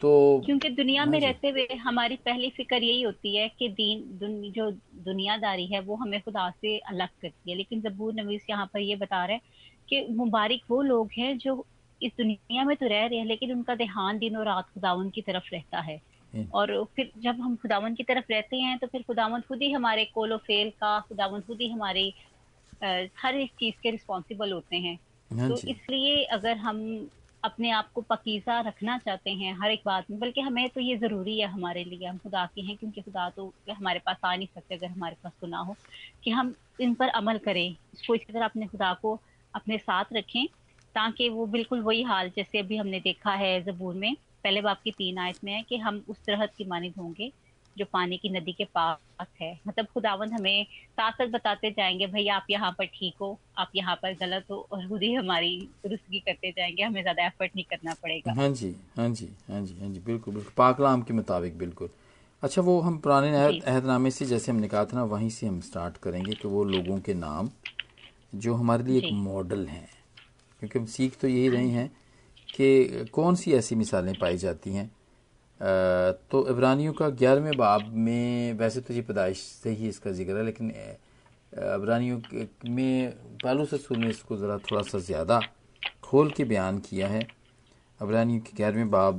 तो 0.00 0.42
क्योंकि 0.46 0.68
दुनिया 0.68 1.04
में 1.04 1.18
हाँ 1.20 1.26
रहते 1.26 1.48
हुए 1.48 1.66
हमारी 1.76 2.16
पहली 2.16 2.48
फ़िक्र 2.50 2.82
यही 2.82 3.02
होती 3.02 3.36
है 3.36 3.48
कि 3.48 3.68
दीन 3.68 4.02
दुन, 4.18 4.40
जो 4.52 4.70
दुनियादारी 5.04 5.66
है 5.66 5.80
वो 5.80 5.96
हमें 5.96 6.20
खुदा 6.20 6.48
से 6.50 6.78
अलग 6.78 7.08
करती 7.22 7.50
है। 7.50 7.56
लेकिन 7.56 7.80
जबूर 7.80 8.14
नवीस 8.14 8.46
यहाँ 8.50 8.66
पर 8.66 8.80
ये 8.80 8.96
बता 8.96 9.24
रहे 9.24 9.36
हैं 9.36 9.42
कि 9.88 10.06
मुबारक 10.10 10.60
वो 10.70 10.80
लोग 10.82 11.10
हैं 11.18 11.36
जो 11.38 11.64
इस 12.00 12.12
दुनिया 12.18 12.64
में 12.64 12.76
तो 12.76 12.86
रह 12.86 13.06
रहे 13.06 13.18
हैं 13.18 13.26
लेकिन 13.26 13.52
उनका 13.52 13.74
ध्यान 13.74 14.18
दिन 14.18 14.36
और 14.36 14.46
रात 14.46 14.68
खुदावन 14.74 15.10
की 15.10 15.22
तरफ़ 15.22 15.48
रहता 15.52 15.80
है। 15.80 16.00
हम्म। 16.32 16.46
और 16.54 16.84
फिर 16.96 17.10
जब 17.18 17.40
हम 17.40 17.56
खुदावन 17.56 17.94
की 17.94 18.02
तरफ़ 18.02 18.24
रहते 18.30 18.56
हैं 18.56 18.78
तो 18.78 18.86
फिर 18.86 19.02
खुदावन 19.02 19.40
खुद 19.40 19.62
ही 19.62 19.70
हमारे 19.72 20.04
कोलो 20.04 20.36
फेल 20.36 20.70
का 20.70 20.98
खुदावन 21.00 21.40
खुद 21.40 21.60
ही 21.60 21.68
हमारी 21.68 22.12
हर 22.84 23.34
एक 23.34 23.50
चीज़ 23.50 23.74
के 23.82 23.90
रिस्पॉन्सिबल 23.90 24.52
होते 24.52 24.76
हैं। 24.76 24.98
हाँ 25.30 25.48
तो 25.48 25.56
इसलिए 25.68 26.22
अगर 26.24 26.56
हम 26.56 26.78
अपने 27.44 27.70
आप 27.70 27.90
को 27.92 28.00
पकीजा 28.00 28.60
रखना 28.60 28.96
चाहते 28.98 29.30
हैं 29.30 29.54
हर 29.60 29.70
एक 29.70 29.82
बात 29.86 30.10
में, 30.10 30.18
बल्कि 30.20 30.40
हमें 30.40 30.68
तो 30.68 30.80
ये 30.80 30.96
ज़रूरी 30.96 31.38
है 31.40 31.46
हमारे 31.46 31.84
लिए, 31.84 32.06
हम 32.06 32.18
खुदा 32.18 32.44
के 32.54 32.60
हैं, 32.60 32.76
क्योंकि 32.76 33.00
खुदा 33.00 33.28
तो 33.30 33.52
हमारे 33.70 33.98
पास 33.98 34.16
आ 34.24 34.34
नहीं 34.36 34.46
सकते 34.46 34.74
अगर 34.74 34.86
हमारे 34.86 35.16
पास 35.22 35.32
गुना 35.40 35.58
हो, 35.58 35.76
कि 36.24 36.30
हम 36.30 36.54
इन 36.80 36.94
पर 36.94 37.08
अमल 37.08 37.38
करें। 37.38 37.68
इसको 37.94 38.14
इसी 38.14 38.32
तरह 38.32 38.44
अपने 38.44 38.66
खुदा 38.66 38.92
को 38.94 39.18
अपने 39.54 39.78
साथ 39.78 40.12
रखें, 40.12 40.46
ताकि 40.94 41.28
वो 41.28 41.46
बिल्कुल 41.46 41.80
वही 41.80 42.02
हाल 42.02 42.30
जैसे 42.36 42.58
अभी 42.58 42.76
हमने 42.76 43.00
देखा 43.00 43.34
है 43.34 43.60
जबूर 43.62 43.94
में, 43.94 44.14
पहले 44.44 44.60
बाप 44.60 44.80
की 44.84 44.90
तीन 44.90 45.18
आयत 45.18 45.44
में 45.44 45.52
है 45.52 45.62
कि 45.62 45.76
हम 45.76 46.02
उस 46.08 46.24
तरह 46.24 46.46
की 46.46 46.64
मानिद 46.64 46.94
होंगे 46.98 47.32
जो 47.80 47.84
पानी 47.92 48.16
की 48.18 48.28
नदी 48.30 48.52
के 48.52 48.64
पास 48.74 49.26
है। 49.40 49.52
मतलब 49.68 49.86
खुदावन 49.94 50.32
हमें 50.32 50.64
साथ 50.64 51.12
साथ 51.12 51.28
बताते 51.30 51.70
जाएँगे 51.70 52.06
भाई 52.06 52.26
आप 52.30 52.46
यहाँ 52.50 52.70
पर 52.78 52.86
ठीक 52.88 53.14
हो 53.20 53.38
आप 53.58 53.70
यहाँ 53.76 53.94
पर 54.02 54.14
गलत 54.20 54.44
हो 54.50 54.66
और 54.72 54.86
खुद 54.88 55.02
ही 55.02 55.12
हमारी 55.14 55.56
दुरुस्तगी 55.84 56.18
करते 56.18 56.50
जाएँगे। 56.50 56.82
हमें 56.82 57.00
ज़्यादा 57.02 57.26
एफर्ट 57.26 57.56
नहीं 57.56 57.64
करना 57.70 57.94
पड़ेगा। 58.02 58.32
हाँ 58.32 58.48
जी 58.50 58.74
हाँ 58.96 59.08
जी 59.10 59.28
हाँ 59.48 59.60
जी 59.60 59.78
हाँ 59.80 59.88
जी 59.88 60.00
बिल्कुल 60.00 60.34
बिल्कुल। 60.34 60.52
पाकलाम 60.56 61.02
के 61.02 61.14
मुताबिक 61.14 61.58
बिल्कुल। 61.58 61.88
अच्छा 62.42 62.62
वो 62.62 62.80
हम 62.80 62.98
पुराने 62.98 63.30
अहदनामे 63.36 64.10
से 64.10 64.26
जैसे 64.26 64.52
हमने 64.52 64.68
कहा 64.68 64.84
था 64.84 64.96
ना 64.96 65.04
वहीं 65.06 65.30
से 65.30 65.46
हम 65.46 65.60
स्टार्ट 65.60 65.96
करेंगे 65.96 66.32
कि 66.32 66.48
वो 66.48 66.64
लोगों 66.66 66.98
के 67.00 67.14
नाम 67.14 67.50
जो 68.34 68.54
हमारे 68.54 68.84
लिए 68.84 68.98
एक 68.98 69.12
मॉडल 69.14 69.66
हैं। 69.66 69.88
क्योंकि 70.62 70.78
हम 70.78 70.86
सीख 70.86 71.16
तो 71.20 71.28
यही 71.28 71.48
रहे 71.48 71.68
हैं 71.68 71.90
कि 72.48 73.04
कौन 73.12 73.34
सी 73.34 73.52
ऐसी 73.52 73.74
मिसालें 73.74 74.14
पाई 74.14 74.36
जाती 74.36 74.70
हैं 74.70 74.90
तो 75.60 76.46
इब्रानियों 76.50 76.92
का 76.92 77.08
ग्यारहवें 77.10 77.56
बाब 77.56 77.92
में 77.94 78.52
वैसे 78.58 78.80
तो 78.80 78.94
ये 78.94 79.00
पैदाइश 79.02 79.38
से 79.38 79.70
ही 79.70 79.88
इसका 79.88 80.10
ज़िक्र 80.10 80.36
है 80.36 80.44
लेकिन 80.44 80.70
इब्रानियों 81.52 82.20
में 82.70 83.10
पालू 83.42 83.64
ससुर 83.66 83.96
ने 83.98 84.08
इसको 84.10 84.36
ज़रा 84.36 84.56
थोड़ा 84.60 84.82
सा 84.82 84.98
ज़्यादा 85.00 85.40
खोल 86.04 86.30
के 86.30 86.44
बयान 86.44 86.78
किया 86.80 87.08
है। 87.08 87.26
अबरानियों 88.00 88.40
के 88.40 88.56
ग्यारहवें 88.56 88.90
बाब 88.90 89.18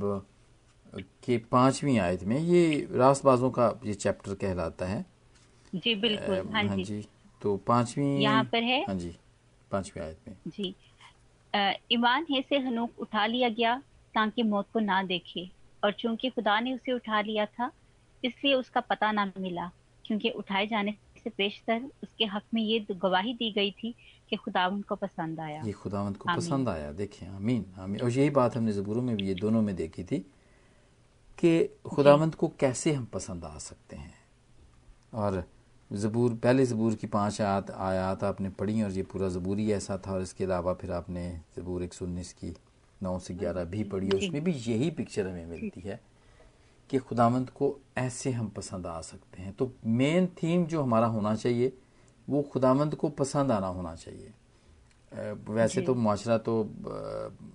के 1.24 1.36
पांचवी 1.52 1.96
आयत 1.98 2.24
में 2.24 2.38
ये 2.38 2.88
रासबाजों 2.92 3.50
का 3.50 3.72
ये 3.84 3.94
चैप्टर 3.94 4.34
कहलाता 4.36 4.86
है। 4.86 5.04
जी 5.74 5.94
बिल्कुल। 5.94 6.36
हाँ, 6.36 6.64
हाँ 6.64 6.76
जी।, 6.76 6.84
जी। 6.84 7.04
तो 7.42 7.56
पांचवी 7.66 8.04
यहाँ 8.22 8.44
पर 8.44 8.62
है। 8.62 8.82
हाँ 8.84 8.96
जी 8.96 9.14
पांचवी 9.70 10.02
आयत 10.02 10.28
में। 10.28 10.36
जी। 10.48 10.74
ईमान 11.92 12.26
है 12.30 12.40
से 12.42 12.58
हनूक 12.58 13.00
उठा 13.00 13.26
लिया 13.26 13.48
गया 13.50 13.76
ताकि 14.14 14.42
मौत 14.44 14.66
को 14.72 14.80
ना 14.80 15.02
देखे। 15.04 15.50
और 15.84 15.92
चूँकि 15.92 16.30
खुदा 16.30 16.58
ने 16.60 16.74
उसे 16.74 16.92
उठा 16.92 17.20
लिया 17.20 17.46
था 17.46 17.70
इसलिए 18.22 18.54
उसका 18.54 18.80
पता 18.80 19.12
ना 19.12 19.24
मिला 19.38 19.70
क्योंकि 20.04 20.30
उठाए 20.30 20.66
जाने 20.66 20.94
से 21.24 21.30
पेशतर 21.30 21.82
उसके 22.02 22.24
हक 22.24 22.42
में 22.54 22.62
ये 22.62 22.78
गवाही 22.92 23.34
दी 23.34 23.50
गई 23.52 23.70
थी 23.72 23.94
कि 24.30 24.36
खुदावंत 24.36 24.84
को 24.86 24.94
पसंद 24.96 25.40
आया। 25.40 25.62
ये 25.62 25.72
खुदावंत 25.72 26.16
को 26.16 26.28
पसंद 26.36 26.68
आया। 26.68 26.90
देखिए 26.92 27.28
आमीन 27.28 27.64
आमीन। 27.78 28.00
और 28.02 28.10
यही 28.10 28.30
बात 28.30 28.56
हमने 28.56 28.72
जबूरों 28.72 29.02
में 29.02 29.16
भी 29.16 29.26
ये 29.28 29.34
दोनों 29.34 29.62
में 29.62 29.74
देखी 29.76 30.04
थी 30.04 30.18
कि 31.38 31.64
खुदावंत 31.86 32.34
को 32.34 32.48
कैसे 32.60 32.92
हम 32.92 33.04
पसंद 33.12 33.44
आ 33.44 33.56
सकते 33.58 33.96
हैं। 33.96 34.14
और 35.14 35.44
ज़बूर 35.90 36.34
पहले 36.34 36.64
ज़बूर 36.66 36.94
की 36.94 37.06
पाँच 37.06 37.40
आयत 37.40 37.70
आयात 37.70 38.24
आपने 38.24 38.48
पढ़ी 38.50 38.82
और 38.82 38.90
ये 38.90 39.02
पूरा 39.02 39.28
ज़बूरी 39.28 39.70
ऐसा 39.72 39.98
था 40.06 40.12
और 40.12 40.22
इसके 40.22 40.44
अलावा 40.44 40.74
फिर 40.74 40.92
आपने 40.92 41.30
ज़बूर 41.56 41.82
एक 41.82 41.94
सौ 41.94 42.04
उन्नीस 42.04 42.32
की 42.32 42.54
नौ 43.02 43.18
से 43.18 43.34
ग्यारह 43.34 43.64
भी 43.64 43.84
पढ़ी 43.84 44.08
और 44.08 44.16
उसमें 44.16 44.42
भी 44.44 44.52
यही 44.52 44.90
पिक्चर 44.90 45.28
हमें 45.28 45.46
मिलती 45.46 45.80
है 45.80 46.00
कि 46.90 46.98
खुदावंत 46.98 47.50
को 47.50 47.78
ऐसे 47.98 48.30
हम 48.30 48.48
पसंद 48.48 48.86
आ 48.86 49.00
सकते 49.00 49.42
हैं। 49.42 49.52
तो 49.52 49.72
मेन 49.86 50.26
थीम 50.42 50.66
जो 50.66 50.82
हमारा 50.82 51.06
होना 51.06 51.34
चाहिए 51.34 51.72
वो 52.28 52.42
खुदावंत 52.42 52.94
को 52.94 53.08
पसंद 53.08 53.52
आना 53.52 53.66
होना 53.66 53.94
चाहिए। 53.94 54.32
वैसे 55.48 55.82
तो 55.82 55.94
माशरा 55.94 56.38
तो 56.38 56.62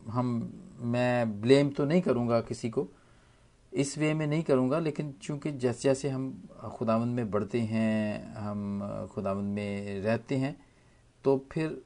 हम 0.10 0.53
मैं 0.79 1.41
ब्लेम 1.41 1.69
तो 1.69 1.86
नहीं 1.86 2.01
करूँगा 2.01 2.41
किसी 2.41 2.69
को 2.69 2.88
इस 3.74 3.98
वे 3.98 4.13
में 4.13 4.25
नहीं 4.27 4.43
करूँगा 4.43 4.79
लेकिन 4.79 5.13
चूँकि 5.22 5.51
जैसे 5.51 5.89
जैसे 5.89 6.10
हम 6.10 6.50
खुदावंद 6.77 7.15
में 7.15 7.31
बढ़ते 7.31 7.62
हैं 7.62 8.33
हम 8.36 9.10
खुदावंद 9.13 9.55
में 9.55 10.01
रहते 10.01 10.38
हैं 10.38 10.55
तो 11.24 11.38
फिर 11.51 11.81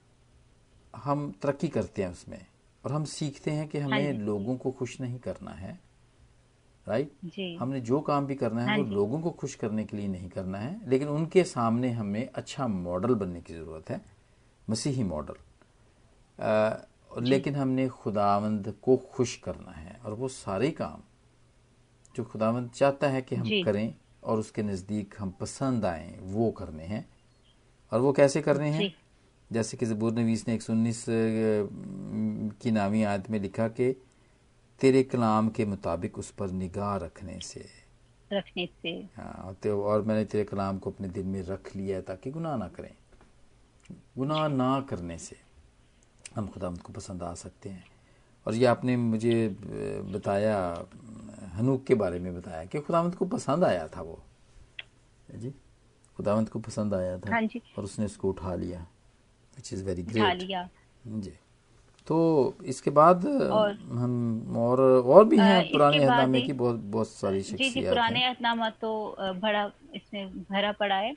हम 0.94 1.32
तरक्की 1.42 1.68
करते 1.68 2.04
हैं 2.04 2.12
उसमें। 2.12 2.46
और 2.86 2.92
हम 2.92 3.04
सीखते 3.04 3.52
हैं 3.52 3.68
कि 3.68 3.78
हमें 3.78 4.06
हाँ 4.06 4.14
लोगों 4.14 4.58
को 4.58 4.72
खुश 4.72 5.02
नहीं 5.02 5.20
करना 5.20 5.52
है 5.52 5.80
राइट 6.88 7.12
हमने 7.60 7.82
जो 7.82 8.00
काम 8.02 8.26
भी 8.26 8.36
करना 8.36 8.62
है 8.62 8.68
हाँ 8.68 8.78
वो 8.78 8.84
लोगों 8.84 9.22
को 9.22 9.32
खुश 9.32 9.56
करने 9.56 9.84
के 9.86 9.98
लिए 9.98 10.08
नहीं 10.08 10.30
करना 10.30 10.58
है 10.58 10.90
लेकिन 10.90 11.08
उनके 11.08 11.44
सामने 11.44 11.92
हमें 11.92 12.30
अच्छा 12.36 12.68
मॉडल 12.68 13.14
बनने 13.16 13.42
की 13.42 13.54
ज़रूरत 13.54 13.90
है 13.90 14.02
मसीही 14.70 15.04
मॉडल। 15.04 15.34
लेकिन 17.22 17.56
हमने 17.56 17.88
खुदावंद 17.90 18.74
को 18.82 18.98
खुश 18.98 19.36
करना 19.36 19.72
है 19.72 20.00
और 20.06 20.14
वो 20.14 20.28
सारे 20.28 20.72
काम 20.72 21.02
जो 22.16 22.24
खुदावंद 22.24 22.70
चाहता 22.70 23.08
है 23.08 23.22
कि 23.22 23.36
हम 23.36 23.64
करें 23.64 23.94
और 24.24 24.40
उसके 24.40 24.64
नज़दीक 24.64 25.16
हम 25.20 25.32
पसंद 25.32 25.86
आए 25.86 26.18
वो 26.22 26.52
करने 26.52 26.84
हैं। 26.84 27.10
और 27.92 28.00
वो 28.00 28.14
कैसे 28.14 28.42
करने 28.42 28.70
हैं? 28.70 28.94
जैसे 29.52 29.78
कि 29.78 29.86
जबूर 29.86 30.14
नवीस 30.14 30.48
ने 30.48 30.54
एक 30.54 30.62
सौ 30.62 30.74
उन्नीस 30.74 31.06
की 31.10 32.72
नामी 32.72 33.04
आयत 33.04 33.30
में 33.30 33.40
लिखा 33.40 33.68
कि 33.68 33.92
तेरे 34.82 35.04
कलाम 35.04 35.50
के 35.50 35.66
मुताबिक 35.66 36.18
उस 36.18 36.32
पर 36.32 36.52
निगाह 36.52 36.96
रखने 36.98 37.40
से। 37.40 37.66
रखने 38.34 38.66
से। 38.82 38.90
हाँ 39.18 39.54
तो 39.64 39.82
और 39.84 40.02
मैंने 40.02 40.26
तेरे 40.26 40.44
कलाम 40.44 40.78
को 40.80 40.92
अपने 40.92 41.08
दिल 41.08 41.26
में 41.26 41.42
रख 41.44 41.76
लिया 41.76 41.96
है 41.96 42.02
ताकि 42.02 42.32
गुनाह 42.32 42.58
ना 42.58 42.68
करें। 42.68 42.94
गुनाह 44.18 44.48
ना 44.48 44.80
करने 44.90 45.18
से 45.18 45.36
हम 46.36 46.48
खुदा 46.48 46.70
को 46.84 46.94
पसंद 46.94 47.24
आ 47.24 47.34
सकते 47.34 47.70
हैं। 47.70 47.86
और 48.46 48.56
ये 48.56 48.66
आपने 48.66 48.98
मुझे 48.98 49.50
बताया 50.14 50.86
हनूक 51.54 51.84
के 51.84 51.96
बारे 51.96 52.20
में 52.20 52.36
बताया 52.36 52.66
कि 52.66 52.80
खुदावंत 52.80 53.16
को 53.16 53.26
पसंद 53.26 53.64
आया 53.64 53.88
था 53.88 54.02
वो। 54.02 54.24
जी? 55.36 55.54
खुदावंत 56.18 56.50
को 56.50 56.60
पसंद 56.60 56.94
आया 56.94 57.18
था 57.20 57.32
हाँ 57.32 57.42
जी। 57.42 57.62
और 57.78 57.84
उसने 57.84 58.06
उसको 58.06 58.30
उठा 58.30 58.56
लिया। 58.56 58.88
विच 59.62 59.74
इज़ 59.74 59.84
वेरी 59.86 60.04
ग्रेट 60.04 60.44
जी। 61.24 61.32
तो 62.08 62.18
इसके 62.66 62.90
बाद 62.92 63.26
और, 63.26 63.72
हम 63.94 64.56
और 64.58 64.80
और 64.82 65.26
भी 65.26 65.38
हैं 65.38 65.72
पुराने 65.72 65.98
अहदनामे 65.98 66.42
की 66.42 66.54
बहुत 66.54 66.76
बहुत 66.94 67.08
सारी 67.10 67.42
जी 67.42 67.70
जी 67.70 67.82
पुराने 67.82 68.24
अहदनामा 68.26 68.70
तो 68.82 68.92
बड़ा 69.42 69.66
इसमें 69.96 70.30
भरा 70.42 70.72
पड़ा 70.80 70.96
है। 70.96 71.16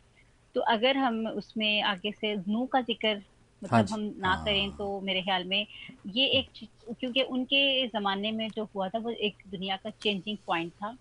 तो 0.54 0.60
अगर 0.60 0.96
हम 0.96 1.26
उसमें 1.28 1.82
आगे 1.82 2.10
से 2.12 2.34
नू 2.48 2.66
का 2.72 2.80
ज़िक्र 2.80 3.14
मतलब 3.62 3.72
हाँ 3.72 3.82
हम 3.90 4.00
ना 4.18 4.28
हाँ। 4.28 4.44
करें 4.44 4.70
तो 4.72 5.00
मेरे 5.00 5.22
ख्याल 5.22 5.44
में 5.44 5.66
ये 6.16 6.26
एक 6.38 6.50
क्योंकि 7.00 7.22
उनके 7.22 7.86
ज़माने 7.88 8.32
में 8.32 8.48
जो 8.50 8.64
हुआ 8.74 8.88
था 8.88 8.98
वो 8.98 9.10
एक 9.10 9.42
दुनिया 9.50 9.76
का 9.76 9.90
चेंजिंग 9.90 10.36
पॉइंट 10.46 10.72
था। 10.72 10.96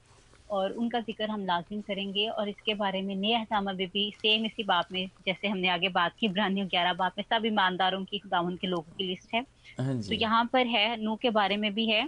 और 0.53 0.71
उनका 0.73 0.99
ज़िक्र 1.01 1.29
हम 1.29 1.45
लाजिम 1.45 1.81
करेंगे 1.81 2.27
और 2.29 2.49
इसके 2.49 2.73
बारे 2.75 3.01
में 3.01 3.15
नया 3.15 3.39
हसामा 3.39 3.73
भी 3.73 4.09
सेम 4.15 4.45
इसी 4.45 4.63
बात 4.63 4.91
में 4.91 5.05
जैसे 5.25 5.47
हमने 5.47 5.67
आगे 5.69 5.89
बात 5.91 6.13
की 6.19 6.27
ब्रानियों 6.29 6.67
ग्यारह 6.67 6.93
बात 6.95 7.13
में 7.17 7.23
सब 7.25 7.45
ईमानदारों 7.45 8.03
की 8.05 8.19
खुदावन 8.19 8.55
के 8.57 8.67
लोगों 8.67 8.91
की 8.91 9.07
लिस्ट 9.07 9.33
है। 9.35 9.41
हाँ 9.79 9.99
तो 9.99 10.15
यहाँ 10.15 10.43
पर 10.53 10.67
है 10.67 10.85
नू 11.03 11.15
के 11.21 11.29
बारे 11.31 11.57
में 11.57 11.73
भी 11.73 11.85
है 11.87 12.03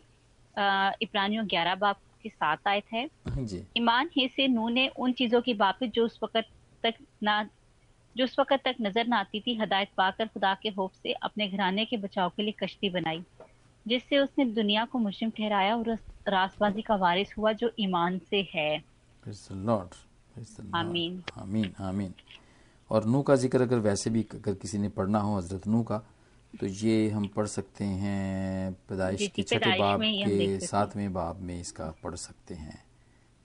इब्रानियों 1.03 1.45
ग्यारह 1.47 1.75
बाप 1.77 1.99
की 2.23 2.29
सात 2.29 2.67
आयत 2.67 2.93
है। 2.93 3.07
हाँ 3.29 3.45
ईमान 3.77 4.09
ही 4.17 4.27
से 4.27 4.47
नू 4.47 4.69
ने 4.69 4.87
उन 4.97 5.13
चीज़ों 5.13 5.41
की 5.41 5.53
बात 5.55 5.83
जो 5.85 6.05
उस 6.05 6.19
वक्त 6.23 6.43
तक 6.83 7.05
ना 7.23 7.43
जो 8.15 8.23
उस 8.23 8.35
वक्त 8.39 8.61
तक 8.65 8.75
नज़र 8.81 9.07
ना 9.07 9.17
आती 9.19 9.39
थी 9.41 9.55
हदायत 9.57 9.89
पाकर 9.97 10.27
खुदा 10.27 10.53
के 10.63 10.69
होप 10.69 10.91
से 10.93 11.13
अपने 11.23 11.47
घराने 11.47 11.85
के 11.85 11.97
बचाव 11.97 12.29
के 12.29 12.43
लिए 12.43 12.53
कश्ती 12.59 12.89
बनाई 12.89 13.23
जिससे 13.85 14.19
उसने 14.19 14.45
दुनिया 14.53 14.85
को 14.85 14.99
मुस्लिम 14.99 15.31
ठहराया 15.31 15.75
और 15.77 15.97
रासबाजी 16.27 16.81
का 16.81 16.95
वारिस 16.95 17.37
हुआ 17.37 17.51
जो 17.53 17.71
ईमान 17.79 18.19
से 18.29 18.47
है। 18.53 18.77
आमीन। 20.75 21.21
आमीन 21.37 21.71
आमीन। 21.81 22.13
और 22.91 23.05
नू 23.05 23.21
का 23.21 23.35
ज़िक्र 23.35 23.61
अगर 23.61 23.79
वैसे 23.81 24.09
भी 24.09 24.25
अगर 24.33 24.53
किसी 24.61 24.77
ने 24.77 24.89
पढ़ना 24.89 25.19
हो 25.19 25.37
हज़रत 25.37 25.67
नू 25.67 25.83
का 25.83 25.97
तो 26.53 26.67
ये 26.67 27.09
हम 27.09 27.27
पढ़ 27.27 27.45
सकते 27.47 27.83
हैं 28.01 28.73
पैदाइश 28.89 29.27
के 29.35 29.43
छठे 29.43 29.77
बाब 29.79 30.01
के 30.01 30.59
सातवें 30.61 31.13
बाब 31.13 31.39
में 31.41 31.59
इसका 31.59 31.93
पढ़ 32.03 32.15
सकते 32.15 32.55
हैं 32.55 32.83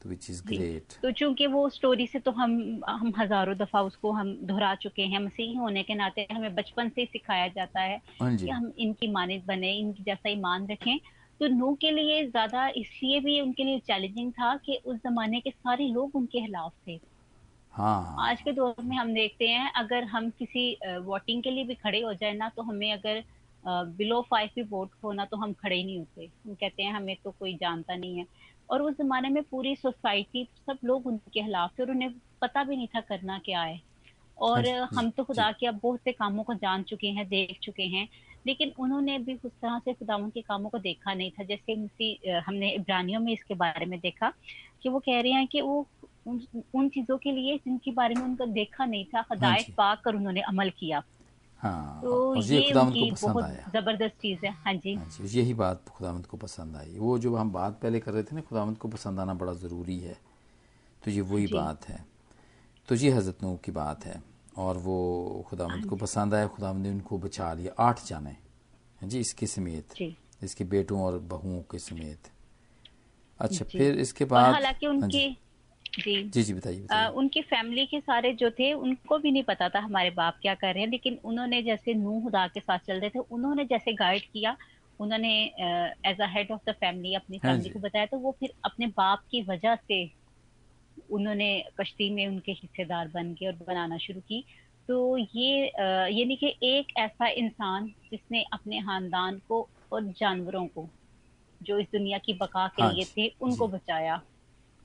तो 0.01 0.09
विच 0.09 0.29
इज़ 0.31 0.43
ग्रेट 0.47 0.93
तो 1.03 1.11
चूँकि 1.13 1.47
वो 1.47 1.69
स्टोरी 1.69 2.07
से 2.07 2.19
तो 2.19 2.31
हम 2.33 2.53
हम 2.89 3.13
हज़ारों 3.19 3.57
दफ़ा 3.57 3.81
उसको 3.83 4.13
हम 4.13 4.33
दोहरा 4.43 4.75
चुके 4.83 5.03
हैं 5.05 5.19
मसीही 5.21 5.55
होने 5.57 5.83
के 5.83 5.95
नाते 5.95 6.27
हमें 6.33 6.55
बचपन 6.55 6.89
से 6.89 7.05
सिखाया 7.07 7.49
जाता 7.57 7.81
है 7.81 8.01
हाँ 8.21 8.37
कि 8.37 8.49
हम 8.49 8.73
इनकी 8.79 9.11
मानद 9.13 9.43
बने 9.47 9.73
इनकी 9.79 10.03
जैसा 10.03 10.29
ईमान 10.29 10.67
रखें। 10.71 10.99
तो 11.41 11.47
नू 11.49 11.75
के 11.81 11.91
लिए 11.91 12.25
ज़्यादा 12.27 12.67
इसलिए 12.77 13.21
भी 13.21 13.41
उनके 13.41 13.65
लिए 13.65 13.79
चैलेंजिंग 13.81 14.33
था 14.33 14.55
कि 14.57 14.81
उस 14.85 14.97
जमाने 14.99 15.41
के 15.41 15.51
सारे 15.51 15.89
लोग 15.89 16.17
उनके 16.17 16.41
खिलाफ 16.41 16.73
थे। 16.89 16.99
हाँ। 17.75 18.17
आज 18.21 18.41
के 18.43 18.53
दौर 18.53 18.83
में 18.85 18.97
हम 18.97 19.13
देखते 19.15 19.49
हैं 19.49 19.71
अगर 19.77 20.05
हम 20.07 20.29
किसी 20.31 20.73
वोटिंग 21.05 21.43
के 21.43 21.51
लिए 21.51 21.65
भी 21.65 21.75
खड़े 21.75 22.01
हो 22.01 22.13
जाए 22.15 22.33
ना 22.35 22.49
तो 22.57 22.63
हमें 22.63 22.93
अगर 22.93 23.23
बिलो 23.97 24.21
फाइव 24.31 24.51
भी 24.55 24.63
वोट 24.63 24.91
होना 25.05 25.25
तो 25.25 25.37
हम 25.37 25.53
खड़े 25.53 25.77
ही 25.77 25.85
नहीं 25.85 25.99
होते। 25.99 26.25
हम 26.47 26.55
कहते 26.55 26.83
हैं 26.83 26.93
हमें 26.93 27.17
तो 27.25 27.31
कोई 27.31 27.55
जानता 27.57 27.97
नहीं 27.97 28.19
है। 28.19 28.27
और 28.69 28.83
उस 28.83 28.95
जमाने 28.99 29.29
में 29.29 29.43
पूरी 29.43 29.75
सोसाइटी 29.77 30.45
सब 30.61 30.79
लोग 30.85 31.07
उनके 31.07 31.43
खिलाफ 31.43 31.71
थे 31.79 31.83
और 31.83 31.91
उन्हें 31.91 32.13
पता 32.43 32.65
भी 32.65 32.77
नहीं 32.77 32.87
था 32.89 33.01
करना 33.01 33.39
क्या 33.39 33.63
है। 33.63 33.81
और 34.39 34.67
हाँ 34.69 34.89
हम 34.95 35.11
तो 35.11 35.25
खुदा 35.25 35.51
के 35.53 35.67
अब 35.67 35.81
बहुत 35.83 36.01
से 36.01 36.13
कामों 36.13 36.45
को 36.45 36.55
जान 36.57 36.83
चुके 36.83 37.07
हैं 37.09 37.27
देख 37.29 37.59
चुके 37.63 37.83
हैं। 37.89 38.09
लेकिन 38.47 38.73
उन्होंने 38.79 39.19
भी 39.19 39.35
उस 39.35 39.53
तरह 39.53 39.79
से 39.79 39.93
खुदावन 39.93 40.31
के 40.31 40.41
कामों 40.41 40.71
को 40.71 40.79
देखा 40.79 41.15
नहीं 41.15 41.31
था 41.31 41.45
जैसे 41.45 41.73
हमने 42.47 42.71
इब्रानियों 42.71 43.21
में 43.21 43.33
इसके 43.33 43.55
बारे 43.55 43.87
में 43.87 43.99
देखा 44.01 44.33
कि 44.83 44.89
वो 44.89 44.99
कह 44.99 45.21
रहे 45.21 45.33
हैं 45.33 45.47
कि 45.47 45.61
वो 45.61 45.87
उन, 46.27 46.41
उन 46.75 46.89
चीज़ों 46.89 47.17
के 47.19 47.33
लिए 47.33 47.57
जिनके 47.57 47.93
बारे 47.93 48.15
में 48.15 48.23
उनका 48.23 48.45
देखा 48.45 48.85
नहीं 48.85 49.05
था 49.05 49.19
हाँ 49.19 49.27
हदायत 49.33 49.75
पाक 49.77 50.03
कर 50.05 50.15
उन्होंने 50.15 50.41
अमल 50.41 50.71
किया। 50.71 51.03
हाँ 51.61 52.01
तो 52.03 52.35
ये, 52.37 52.59
ये 52.59 52.73
को 52.73 53.11
पसंद 53.11 53.43
आया। 53.45 53.71
ज़बरदस्त 53.75 54.15
चीज़ 54.23 54.47
है। 54.47 54.53
हाँ 54.65 54.75
जी, 54.75 54.95
हाँ 54.95 55.09
जी 55.11 55.39
यही 55.39 55.55
बात 55.55 55.89
खुदामंद 55.89 56.27
को 56.27 56.37
पसंद 56.37 56.77
आई। 56.77 56.97
वो 56.99 57.19
जो 57.19 57.35
हम 57.37 57.53
बात 57.53 57.79
पहले 57.83 58.01
कर 58.01 58.13
रहे 58.13 58.23
थे 58.23 58.37
ना 58.37 58.43
खुदामंद 58.43 58.79
को 58.79 58.89
पसंद 58.89 59.21
आना 59.21 59.35
बड़ा 59.35 59.53
ज़रूरी 59.55 59.99
है 60.01 60.17
तो 61.03 61.11
ये 61.11 61.21
वही 61.21 61.47
बात 61.47 61.89
है। 61.89 62.05
तो 62.89 62.95
ये 62.95 63.11
हज़रत 63.11 63.43
नू 63.43 63.57
की 63.57 63.73
बात 63.73 64.05
है। 64.05 64.23
और 64.61 64.79
वो 64.79 64.97
खुदामंद 65.49 65.85
को 65.85 65.97
हाँ 65.97 65.97
पसंद 65.97 66.35
आया 66.35 66.47
खुदामंद 66.49 66.87
ने 66.87 66.91
उनको 66.93 67.19
बचा 67.19 67.53
लिया। 67.55 67.73
आठ 67.81 68.05
जाने 68.07 68.31
हाँ 69.01 69.09
जी 69.09 69.21
इसके 69.21 69.47
समेत 69.49 69.95
इसके 70.43 70.65
बेटों 70.67 71.01
और 71.03 71.19
बहुओं 71.29 71.61
के 71.71 71.79
समेत। 71.81 72.31
अच्छा 73.41 73.65
फिर 73.67 73.99
इसके 74.01 74.25
बाद 74.27 74.57
हालाँकि 74.57 74.87
उनकी 74.87 75.29
जी। 75.99 76.15
जी 76.27 76.43
जी 76.43 76.55
बताइए 76.55 76.89
उनकी 77.15 77.41
फैमिली 77.43 77.87
के 77.87 78.01
सारे 78.01 78.33
जो 78.33 78.51
थे 78.51 78.73
उनको 78.75 79.19
भी 79.19 79.31
नहीं 79.33 79.43
पता 79.43 79.69
था 79.69 79.79
हमारे 79.81 80.11
बाप 80.11 80.39
क्या 80.43 80.55
कर 80.55 80.75
रहे 80.75 80.83
हैं 80.85 80.91
लेकिन 80.91 81.19
उन्होंने 81.25 81.63
जैसे 81.63 81.95
नू 81.95 82.21
खुदा 82.23 82.47
के 82.49 82.61
साथ 82.61 82.79
चल 82.79 83.01
रहे 83.01 83.11
थे 83.11 83.19
उन्होंने 83.31 83.65
जैसे 83.65 83.93
गाइड 83.95 84.23
किया 84.23 84.57
उन्होंने 85.01 85.31
as 86.07 86.21
a 86.21 86.27
head 86.29 86.51
of 86.53 86.61
the 86.69 86.73
family 86.75 87.15
अपनी 87.15 87.39
फैमिली 87.39 87.69
हाँ 87.69 87.71
को 87.71 87.81
बताया 87.81 88.07
तो 88.07 88.19
वो 88.19 88.33
फिर 88.41 88.53
अपने 88.65 88.87
बाप 88.97 89.23
की 89.31 89.43
वजह 89.43 89.77
से 89.77 90.05
उन्होंने 91.11 91.49
कश्ती 91.81 92.11
में 92.15 92.27
उनके 92.29 92.53
हिस्सेदार 92.53 93.09
बन 93.09 93.33
गए 93.35 93.47
और 93.47 93.57
बनाना 93.65 93.99
शुरू 93.99 94.21
की। 94.21 94.45
तो 94.89 95.17
ये 95.19 95.65
ये 95.67 96.25
नहीं 96.25 96.37
कि 96.37 96.57
एक 96.65 96.93
ऐसा 96.99 97.29
इंसान 97.37 97.89
जिसने 98.13 98.43
अपने 98.53 98.81
खानदान 98.83 99.39
को 99.49 99.69
और 99.93 100.05
जानवरों 100.13 100.67
को 100.69 100.91
जो 101.61 101.79
इस 101.79 101.87
दुनिया 101.87 102.19
की 102.19 102.35
बका 102.35 102.67
के 102.69 102.83
हाँ 102.83 102.91
लिए 102.91 103.05
थे 103.09 103.29
उनको 103.41 103.69
बचाया। 103.69 104.23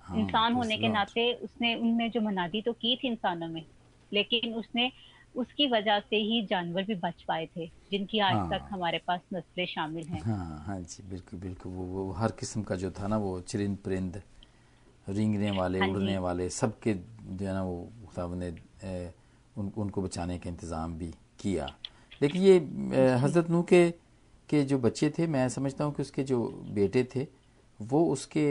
हाँ, 0.01 0.15
इंसान 0.15 0.53
होने 0.53 0.77
के 0.77 0.89
नाते 0.89 1.33
उसने 1.35 1.73
उनमें 1.75 2.09
जो 2.11 2.21
मनादी 2.21 2.61
तो 2.61 2.73
की 2.73 2.95
थी 2.97 3.07
इंसानों 3.07 3.47
में 3.49 3.65
लेकिन 4.11 4.53
उसने 4.55 4.91
उसकी 5.35 5.67
वजह 5.67 5.99
से 6.01 6.15
ही 6.23 6.45
जानवर 6.47 6.83
भी 6.83 6.95
बच 6.99 7.23
पाए 7.27 7.45
थे 7.47 7.67
जिनकी 7.91 8.19
आज 8.23 8.37
हाँ, 8.37 8.51
तक 8.51 8.61
हमारे 8.71 8.97
पास 9.07 9.21
नस्लें 9.33 9.65
शामिल 9.67 10.07
हैं। 10.07 10.25
हाँ 10.25 10.59
हाँ 10.59 10.79
जी 10.81 11.03
बिल्कुल 11.03 11.39
बिल्कुल। 11.39 11.71
वो, 11.71 11.83
वो 11.85 12.11
हर 12.13 12.31
किस्म 12.31 12.61
का 12.63 12.75
जो 12.75 12.91
था 12.91 13.07
ना 13.07 13.17
वो 13.17 13.39
चिरिंद 13.43 13.77
परिंद 13.77 14.21
रिंगने 15.07 15.51
वाले 15.51 15.79
हाँ 15.79 15.87
उड़ने 15.89 16.17
वाले 16.17 16.49
सबके 16.49 16.93
जो 16.93 17.45
है 17.45 17.53
ना 17.53 17.63
वो 17.63 17.75
खुदा 18.07 18.27
ने 18.35 18.49
उन, 19.55 19.71
उनको 19.77 20.01
बचाने 20.01 20.37
का 20.39 20.49
इंतज़ाम 20.49 20.97
भी 20.97 21.13
किया। 21.39 21.67
लेकिन 22.21 22.41
ये 22.41 22.57
हज़रत 23.17 23.49
नू 23.49 23.61
के 23.63 23.89
के 24.49 24.63
जो 24.63 24.77
बच्चे 24.79 25.09
थे 25.17 25.27
मैं 25.27 25.47
समझता 25.49 25.83
हूँ 25.83 25.93
कि 25.93 26.01
उसके 26.01 26.23
जो 26.23 26.39
बेटे 26.71 27.03
थे 27.15 27.27
वो 27.79 28.03
उसके 28.11 28.45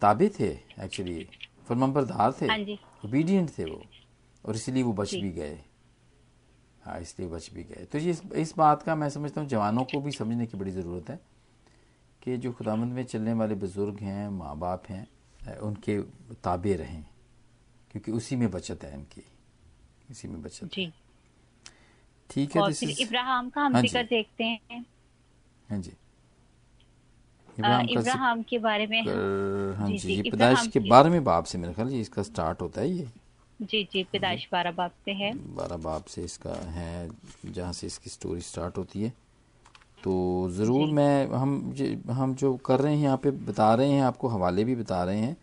ताबे 0.00 0.28
थे 0.38 0.48
एक्चुअली 0.84 1.26
फरमबरदार 1.68 2.32
थे 2.40 2.46
ओबीडियंट 3.04 3.50
थे 3.58 3.64
वो 3.64 3.82
और 4.44 4.54
इसलिए 4.54 4.82
वो 4.82 4.92
बच 4.92 5.14
भी 5.14 5.30
गए। 5.32 5.58
हाँ 6.82 7.00
इसलिए 7.00 7.28
बच 7.28 7.50
भी 7.54 7.62
गए। 7.64 7.84
तो 7.92 7.98
ये 7.98 8.10
इस, 8.10 8.22
इस 8.34 8.54
बात 8.56 8.82
का 8.82 8.94
मैं 8.94 9.08
समझता 9.10 9.40
हूँ 9.40 9.48
जवानों 9.48 9.84
को 9.84 10.00
भी 10.00 10.12
समझने 10.12 10.46
की 10.46 10.58
बड़ी 10.58 10.70
ज़रूरत 10.70 11.10
है 11.10 11.20
कि 12.22 12.36
जो 12.36 12.52
खुदामंद 12.52 12.92
में 12.92 13.04
चलने 13.04 13.32
वाले 13.32 13.54
बुज़ुर्ग 13.56 14.00
हैं 14.00 14.28
माँ 14.30 14.56
बाप 14.58 14.86
हैं 14.88 15.06
उनके 15.56 16.00
ताबे 16.44 16.74
रहें 16.76 17.02
क्योंकि 17.90 18.12
उसी 18.12 18.36
में 18.36 18.50
बचत 18.50 18.84
है 18.84 18.94
इनकी 18.94 19.22
इसी 20.10 20.28
में 20.28 20.40
बचत 20.42 20.74
जी। 20.74 20.92
ठीक 22.30 22.56
है 22.56 22.62
और 22.62 22.72
इब्राहिम 23.00 23.48
का 23.50 23.62
हम 23.62 23.74
हाँ 23.74 23.82
ज़िक्र 23.82 24.02
देखते 24.02 24.44
हैं। 24.44 24.84
हाँ 25.70 25.78
जी। 25.78 25.92
इब्राहिम 27.58 28.42
के 28.42 28.58
बारे 28.58 28.86
में 28.86 29.00
हाँ 29.76 29.88
जी 29.88 29.98
जी 29.98 30.30
पैदाइश 30.30 30.66
के 30.72 30.80
बारहवें 30.80 31.22
बाब 31.24 31.44
से 31.44 31.58
मेरे 31.58 31.74
ख्याल 31.74 31.92
इसका 31.94 32.22
स्टार्ट 32.22 32.60
होता 32.62 32.80
है 32.80 32.90
ये। 32.90 33.08
जी 33.60 33.82
जी 33.92 34.02
पैदाइश 34.12 34.48
बारह 34.52 34.72
बाप 34.72 34.92
से 35.04 35.12
है। 35.12 35.32
बारह 35.54 35.76
बाप 35.76 36.04
से 36.06 36.24
इसका 36.24 36.54
है 36.72 37.08
जहाँ 37.44 37.72
से 37.72 37.86
इसकी 37.86 38.10
स्टोरी 38.10 38.40
स्टार्ट 38.40 38.78
होती 38.78 39.02
है। 39.02 39.12
तो 40.04 40.48
ज़रूर 40.52 40.90
मैं 40.92 41.26
हम 41.28 41.74
हम 42.10 42.34
जो 42.34 42.54
कर 42.66 42.80
रहे 42.80 42.94
हैं 42.94 43.02
यहाँ 43.02 43.16
पे 43.16 43.30
बता 43.30 43.72
रहे 43.74 43.90
हैं 43.90 44.02
आपको 44.02 44.28
हवाले 44.28 44.64
भी 44.64 44.74
बता 44.76 45.02
रहे 45.04 45.18
हैं 45.18 45.36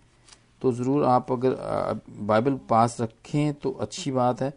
तो 0.62 0.72
ज़रूर 0.74 1.04
आप 1.06 1.32
अगर 1.32 1.56
बाइबल 2.22 2.56
पास 2.70 2.98
रखें 3.02 3.54
तो 3.56 3.72
अच्छी 3.72 4.12
बात 4.12 4.42
है। 4.42 4.54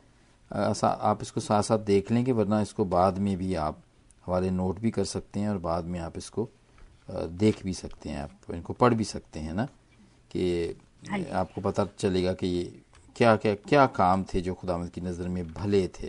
आप 0.50 1.18
इसको 1.22 1.40
साथ 1.40 1.62
साथ 1.62 1.78
देख 1.86 2.10
लेंगे 2.12 2.32
वरना 2.32 2.60
इसको 2.60 2.84
बाद 2.86 3.18
में 3.18 3.36
भी 3.38 3.54
आप 3.56 3.82
हवाले 4.26 4.50
नोट 4.50 4.78
भी 4.80 4.90
कर 4.90 5.04
सकते 5.06 5.40
हैं 5.40 5.48
और 5.48 5.58
बाद 5.60 5.84
में 5.84 5.98
आप 6.00 6.16
इसको 6.18 6.48
देख 7.10 7.62
भी 7.64 7.72
सकते 7.74 8.08
हैं 8.08 8.22
आप 8.22 8.52
इनको 8.54 8.72
पढ़ 8.74 8.94
भी 8.94 9.04
सकते 9.06 9.40
हैं 9.40 9.54
ना 9.54 9.64
कि 10.30 10.76
हाँ 11.10 11.20
आपको 11.40 11.60
पता 11.60 11.86
चलेगा 11.98 12.32
कि 12.32 12.46
ये 12.46 12.64
क्या 13.16 13.34
क्या 13.36 13.54
क्या 13.58 13.86
काम 13.94 14.24
थे 14.24 14.40
जो 14.40 14.54
खुदामद 14.54 14.90
की 14.90 15.00
नज़र 15.00 15.28
में 15.28 15.46
भले 15.48 15.86
थे। 15.90 16.08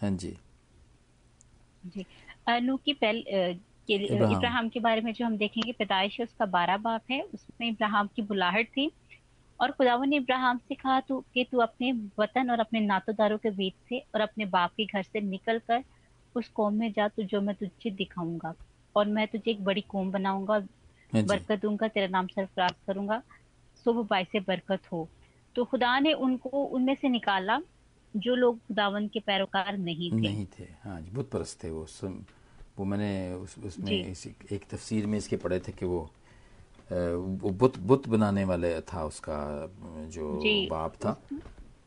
हाँ 0.00 0.10
जी। 0.12 0.36
जी। 1.86 2.06
अनु 2.46 2.76
की 2.76 2.92
पहल 2.94 3.22
के 3.28 3.94
इब्राहिम। 3.94 4.68
के 4.68 4.80
बारे 4.80 5.00
में 5.00 5.12
जो 5.12 5.24
हम 5.24 5.36
देखेंगे 5.36 5.72
पैदाइश 5.72 6.20
उसका 6.20 6.46
बारह 6.48 6.76
बाप 6.78 7.10
है 7.10 7.20
उसमें 7.24 7.68
इब्राहिम 7.68 8.08
की 8.16 8.22
बुलाहट 8.22 8.68
थी। 8.68 8.90
और 9.60 9.70
खुदावन 9.70 10.08
ने 10.08 10.16
इब्राहिम 10.16 10.58
से 10.58 10.74
कहा 10.74 11.00
तू 11.00 11.20
कि 11.34 11.44
तू 11.44 11.58
अपने 11.58 11.92
वतन 12.18 12.50
और 12.50 12.60
अपने 12.60 12.80
नातोदारों 12.80 13.38
के 13.38 13.50
बीच 13.50 13.74
से 13.88 13.98
और 14.14 14.20
अपने 14.20 14.44
बाप 14.46 14.72
के 14.76 14.84
घर 14.84 15.02
से 15.02 15.20
निकल 15.20 15.58
कर 15.68 15.82
उस 16.34 16.48
कौम 16.50 16.74
में 16.74 16.92
जा 16.92 17.08
तू 17.08 17.22
जो 17.22 17.40
मैं 17.40 17.54
तुझे 17.54 17.90
दिखाऊँगा। 17.92 18.54
और 18.96 19.06
मैं 19.08 19.26
तुझे 19.28 19.50
एक 19.50 19.64
बड़ी 19.64 19.80
कौम 19.80 20.10
बनाऊँगा 20.10 20.54
हाँ 21.12 21.22
बरकत 21.22 21.60
दूँगा 21.62 21.88
तेरा 21.88 22.06
नाम 22.06 22.26
सरफराज 22.26 22.74
करूँगा। 22.86 23.22
शुभ 23.86 24.06
बाई 24.10 24.24
से 24.24 24.40
बरकत 24.40 24.92
हो। 24.92 25.08
तो 25.56 25.64
खुदा 25.64 25.98
ने 26.00 26.12
उनको 26.12 26.64
उनमें 26.66 26.94
से 26.94 27.08
निकाला 27.08 27.58
जो 28.16 28.34
लोग 28.34 28.58
खुदावन 28.58 29.06
के 29.08 29.20
पैरोकार 29.20 29.76
नहीं 29.78 30.10
थे। 30.12 30.16
नहीं 30.16 30.46
थे। 30.58 30.64
हाँ 30.84 31.00
जी 31.00 31.10
बुत 31.10 31.30
परस्त 31.30 31.62
थे 31.64 31.70
वो। 31.70 31.84
सुन, 31.86 32.24
वो 32.78 32.84
मैंने 32.84 33.32
उस, 33.34 33.58
उसमें 33.58 33.92
इस, 34.06 34.26
एक 34.52 34.64
तफसीर 34.70 35.06
में 35.06 35.18
इसके 35.18 35.36
पढ़े 35.36 35.58
थे 35.60 35.72
कि 35.72 35.86
वो 35.86 36.10
वो 36.90 37.50
बुत 37.50 37.78
बुत 37.78 38.08
बनाने 38.08 38.44
वाले 38.44 38.80
था 38.82 39.04
उसका 39.04 39.36
जो 40.08 40.40
बाप 40.70 40.94
था। 40.96 41.20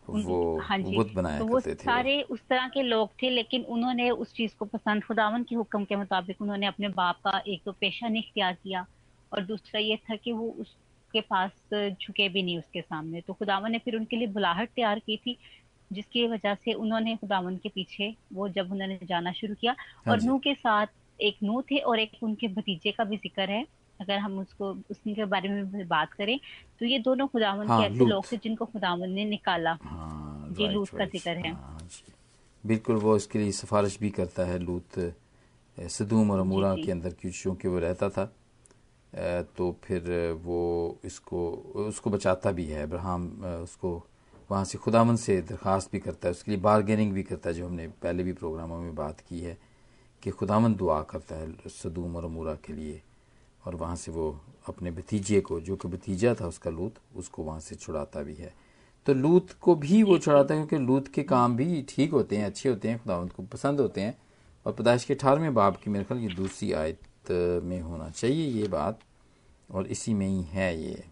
वो 0.09 0.59
हाँ 0.59 0.79
बुत 0.81 1.11
बनाया 1.13 1.39
तो 1.39 1.45
वो 1.45 1.55
करते 1.55 1.73
थे 1.75 1.83
सारे 1.83 2.21
उस 2.23 2.39
तरह 2.49 2.67
के 2.67 2.81
लोग 2.81 3.09
थे 3.21 3.29
लेकिन 3.29 3.63
उन्होंने 3.63 4.09
उस 4.09 4.33
चीज़ 4.33 4.55
को 4.59 4.65
पसंद 4.65 5.03
खुदावन 5.03 5.43
के 5.43 5.55
हुक्म 5.55 5.83
के 5.85 5.95
मुताबिक 5.95 6.41
उन्होंने 6.41 6.65
अपने 6.65 6.89
बाप 6.89 7.19
का 7.23 7.41
एक 7.47 7.61
तो 7.65 7.71
पेशा 7.71 8.07
नहीं 8.07 8.23
इख्तियार 8.23 8.53
किया 8.63 8.85
और 9.31 9.45
दूसरा 9.45 9.79
ये 9.79 9.95
था 9.95 10.15
कि 10.15 10.31
वो 10.31 10.47
उसके 10.59 11.21
पास 11.21 11.51
झुके 11.73 12.29
भी 12.29 12.43
नहीं 12.43 12.57
उसके 12.57 12.81
सामने। 12.81 13.21
तो 13.21 13.33
खुदावन 13.33 13.71
ने 13.71 13.79
फिर 13.79 13.95
उनके 13.95 14.15
लिए 14.15 14.27
बुलाहट 14.27 14.69
तैयार 14.69 14.99
की 14.99 15.17
थी 15.17 15.37
जिसकी 15.91 16.27
वजह 16.27 16.55
से 16.55 16.73
उन्होंने 16.73 17.15
खुदावन 17.15 17.57
के 17.57 17.69
पीछे 17.69 18.13
वो 18.33 18.47
जब 18.49 18.71
उन्होंने 18.71 18.99
जाना 19.03 19.31
शुरू 19.31 19.55
किया 19.61 19.75
हाँ 20.05 20.13
और 20.13 20.21
नू 20.23 20.37
के 20.39 20.53
साथ 20.53 20.87
एक 21.19 21.37
नू 21.43 21.61
थे 21.61 21.77
और 21.79 21.99
एक 21.99 22.23
उनके 22.23 22.47
भतीजे 22.47 22.91
का 22.91 23.03
भी 23.03 23.17
ज़िक्र 23.17 23.49
है। 23.49 23.65
अगर 23.99 24.17
हम 24.17 24.37
उसको 24.39 24.71
उसके 24.91 25.25
बारे 25.25 25.49
में 25.49 25.87
बात 25.87 26.13
करें 26.13 26.39
तो 26.79 26.85
ये 26.85 26.99
दोनों 26.99 27.27
खुदावन 27.27 27.67
हाँ, 27.67 27.79
के 27.81 27.85
ऐसे 27.87 28.05
लोग 28.05 28.31
थे 28.31 28.37
जिनको 28.37 28.65
खुदावन 28.65 29.09
ने 29.09 29.25
निकाला। 29.25 29.71
हाँ, 29.83 30.49
जी 30.49 30.67
लूत 30.67 30.89
का 30.89 31.05
ज़िक्र 31.05 31.37
है। 31.37 31.51
हाँ, 31.53 31.87
बिल्कुल 32.63 32.95
वो 32.95 33.15
इसके 33.17 33.39
लिए 33.39 33.51
सिफारिश 33.51 33.97
भी 33.99 34.09
करता 34.09 34.45
है 34.45 34.59
लूत 34.59 34.99
सदूम 35.77 36.31
और 36.31 36.39
अमूरा 36.39 36.75
के 36.75 36.91
अंदर 36.91 37.15
क्योंकि 37.21 37.67
वो 37.67 37.79
रहता 37.79 38.09
था। 38.09 38.25
तो 39.57 39.71
फिर 39.83 40.09
वो 40.43 40.59
इसको 41.05 41.49
उसको 41.87 42.09
बचाता 42.09 42.51
भी 42.51 42.65
है 42.65 42.83
अब्राहम 42.83 43.27
उसको 43.63 43.91
वहाँ 44.49 44.63
से 44.65 44.77
खुदावन 44.77 45.15
से 45.15 45.41
दरख्वास्त 45.41 45.91
भी 45.91 45.99
करता 45.99 46.27
है, 46.27 46.31
उसके 46.31 46.51
लिए 46.51 46.59
बारगेनिंग 46.61 47.13
भी 47.13 47.23
करता 47.23 47.49
है, 47.49 47.55
जो 47.55 47.65
हमने 47.67 47.87
पहले 48.03 48.23
भी 48.23 48.33
प्रोग्रामों 48.33 48.79
में 48.81 48.93
बात 48.95 49.19
की 49.19 49.39
है 49.39 49.57
कि 50.23 50.31
खुदावन 50.31 50.75
दुआ 50.75 51.01
करता 51.03 51.35
है 51.35 51.69
सदूम 51.69 52.15
और 52.15 52.25
अमूरा 52.25 52.53
के 52.65 52.73
लिए, 52.73 53.01
और 53.63 53.75
वहाँ 53.75 53.95
से 53.95 54.11
वो 54.11 54.29
अपने 54.67 54.91
भतीजे 54.91 55.41
को, 55.41 55.59
जो 55.59 55.75
कि 55.75 55.87
भतीजा 55.87 56.33
था 56.33 56.47
उसका 56.47 56.69
लूत, 56.69 56.93
उसको 57.15 57.43
वहाँ 57.43 57.59
से 57.59 57.75
छुड़ाता 57.75 58.21
भी 58.23 58.35
है। 58.35 58.53
तो 59.05 59.13
लूत 59.13 59.51
को 59.61 59.75
भी 59.75 60.01
वो 60.03 60.17
छुड़ाता 60.17 60.53
है, 60.53 60.65
क्योंकि 60.65 60.85
लूत 60.85 61.07
के 61.07 61.23
काम 61.23 61.55
भी 61.55 61.85
ठीक 61.89 62.11
होते 62.11 62.37
हैं, 62.37 62.45
अच्छे 62.45 62.69
होते 62.69 62.87
हैं 62.87 62.99
खुदावंत 62.99 63.33
को 63.33 63.43
पसंद 63.43 63.79
होते 63.79 64.01
हैं, 64.01 64.17
और 64.65 64.73
पैदाइश 64.73 65.05
के 65.05 65.13
अठारहवें 65.13 65.53
बाब 65.53 65.75
की 65.75 65.89
मेरे 65.89 66.05
ख्याल 66.05 66.21
ये 66.21 66.33
दूसरी 66.35 66.71
आयत 66.71 67.31
में 67.63 67.79
होना 67.81 68.09
चाहिए 68.09 68.47
ये 68.51 68.67
बात, 68.67 68.99
और 69.71 69.87
इसी 69.87 70.13
में 70.13 70.27
ही 70.27 70.41
है 70.43 70.75
ये। 70.81 71.03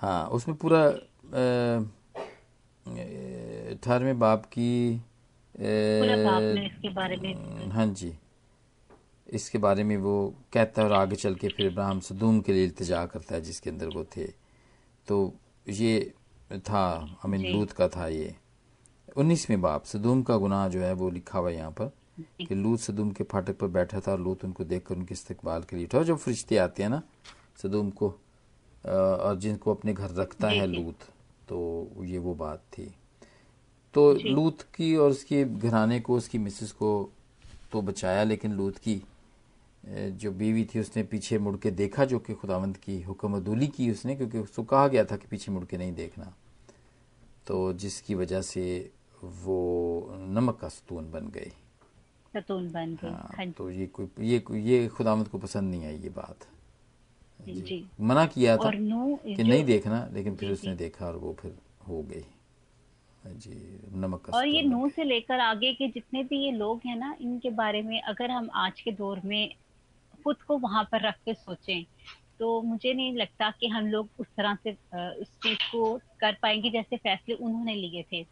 हाँ 0.00 0.26
उसमें 0.26 0.56
पूरा 0.56 0.82
अठारहवें 3.72 4.18
बाप 4.18 4.44
की 4.46 5.00
हाँ 7.72 7.86
जी। 7.86 8.12
इसके 9.26 9.58
बारे 9.58 9.84
में 9.84 9.96
वो 9.96 10.34
कहता 10.52 10.82
है 10.82 10.88
और 10.88 10.94
आगे 10.94 11.16
चल 11.16 11.34
के 11.34 11.48
फिर 11.48 11.66
इब्राहिम 11.66 12.00
सदूम 12.00 12.40
के 12.40 12.52
लिए 12.52 12.64
इल्तजा 12.64 13.04
करता 13.06 13.34
है 13.34 13.40
जिसके 13.40 13.70
अंदर 13.70 13.88
वो 13.88 14.04
थे। 14.16 14.26
तो 15.08 15.32
ये 15.68 16.12
था 16.68 16.84
अमीन 17.24 17.46
लूत 17.52 17.72
का 17.72 17.88
था 17.88 18.06
ये। 18.08 18.34
उन्नीसवें 19.16 19.60
बाप 19.60 19.84
सदूम 19.84 20.22
का 20.22 20.36
गुनाह 20.36 20.68
जो 20.68 20.80
है 20.80 20.92
वो 20.92 21.10
लिखा 21.10 21.38
हुआ 21.38 21.50
है 21.50 21.56
यहाँ 21.56 21.70
पर 21.70 21.92
कि 22.40 22.54
लूत 22.54 22.80
सदूम 22.80 23.10
के 23.10 23.24
फाटक 23.24 23.58
पर 23.58 23.66
बैठा 23.68 24.00
था 24.00 24.12
और 24.12 24.20
लूत 24.20 24.44
उनको 24.44 24.64
देखकर 24.64 24.94
उनके 24.96 25.14
इस्तकबाल 25.14 25.62
के 25.62 25.76
लिए 25.76 25.84
उठा। 25.84 26.02
जब 26.02 26.16
फरिश्ते 26.16 26.56
आते 26.58 26.82
हैं 26.82 26.90
ना 26.90 27.02
सदूम 27.62 27.90
को 27.90 28.14
और 28.84 29.36
जिनको 29.38 29.74
अपने 29.74 29.92
घर 29.92 30.10
रखता 30.10 30.48
है 30.48 30.66
लूत 30.66 31.08
तो 31.48 32.04
ये 32.04 32.18
वो 32.18 32.34
बात 32.34 32.62
थी। 32.72 32.92
तो 33.94 34.12
लूत 34.14 34.62
की 34.74 34.94
और 34.96 35.10
उसके 35.10 35.44
घराने 35.44 36.00
को 36.00 36.16
उसकी 36.16 36.38
मिसेस 36.38 36.72
को 36.72 37.10
तो 37.72 37.82
बचाया 37.82 38.22
लेकिन 38.24 38.52
लूत 38.52 38.78
की 38.78 39.02
जो 39.86 40.30
बीवी 40.30 40.64
थी 40.64 40.80
उसने 40.80 41.02
पीछे 41.02 41.38
मुड़ 41.38 41.56
के 41.56 41.70
देखा 41.70 42.04
जो 42.04 42.18
कि 42.18 42.34
खुदावंत 42.34 42.76
की 42.76 43.00
हुक्म 43.02 43.36
अदूली 43.36 43.68
की 43.68 43.90
उसने 43.90 44.14
क्योंकि 44.16 44.38
उसको 44.38 44.62
कहा 44.62 44.88
गया 44.88 45.04
था 45.04 45.16
कि 45.16 45.26
पीछे 45.30 45.52
मुड़ 45.52 45.64
के 45.64 45.76
नहीं 45.76 45.92
देखना। 45.94 46.32
तो 47.46 47.72
जिसकी 47.72 48.14
वजह 48.14 48.42
से 48.42 48.90
वो 49.22 50.16
नमक 50.28 50.58
का 50.60 50.68
सतून 50.68 51.10
बन 51.10 51.28
गई। 51.28 51.52
सतून 52.34 52.70
बन 52.72 52.94
गई 53.02 53.08
हाँ, 53.08 53.30
हाँ 53.36 53.50
तो 53.50 53.70
ये 53.70 53.86
कोई 53.86 54.08
ये 54.20 54.42
ये 54.60 54.86
खुदावंत 54.88 55.28
को 55.28 55.38
पसंद 55.38 55.70
नहीं 55.70 55.84
आई 55.84 55.96
ये 55.96 56.08
बात। 56.08 56.46
जी, 57.46 57.84
मना 58.00 58.26
किया 58.26 58.56
था 58.56 58.70
कि 59.36 59.44
नहीं 59.44 59.64
देखना 59.64 60.08
लेकिन 60.12 60.36
फिर 60.36 60.50
उसने 60.52 60.74
देखा 60.76 61.06
और 61.06 61.16
वो 61.16 61.36
फिर 61.40 61.56
हो 61.88 62.02
गई। 62.02 62.24
जी 63.26 63.80
नमक 63.92 64.30
और 64.34 64.46
ये 64.46 64.62
नू 64.62 64.88
से 64.88 65.04
लेकर 65.04 65.40
आगे 65.40 65.72
के 65.74 65.88
जितने 65.88 66.22
भी 66.24 66.44
ये 66.44 66.50
लोग 66.50 66.80
हैं 66.86 66.96
ना 66.96 67.16
इनके 67.20 67.50
बारे 67.50 67.82
में 67.82 68.00
अगर 68.02 68.30
हम 68.30 68.48
आज 68.54 68.80
के 68.80 68.92
दौर 68.92 69.20
में 69.24 69.54
खुद 70.24 70.42
को 70.42 70.58
वहाँ 70.58 70.84
पर 70.92 71.06
रख 71.06 71.14
के 71.14 71.34
सोचें 71.34 71.84
तो 72.38 72.62
मुझे 72.62 72.92
नहीं 72.94 73.16
लगता 73.16 73.50
कि 73.50 73.66
हम 73.68 73.86
लोग 73.86 74.08
उस 74.18 74.26
तरह 74.36 74.54
से 74.54 74.72
उस 75.22 75.28
चीज़ 75.42 75.58
को 75.72 75.98
कर 76.20 76.36
पाएँगे 76.42 76.70
जैसे 76.70 76.96
फैसले 76.96 77.34
उन्होंने 77.34 77.74
लिए 77.74 78.02
थे 78.12 78.22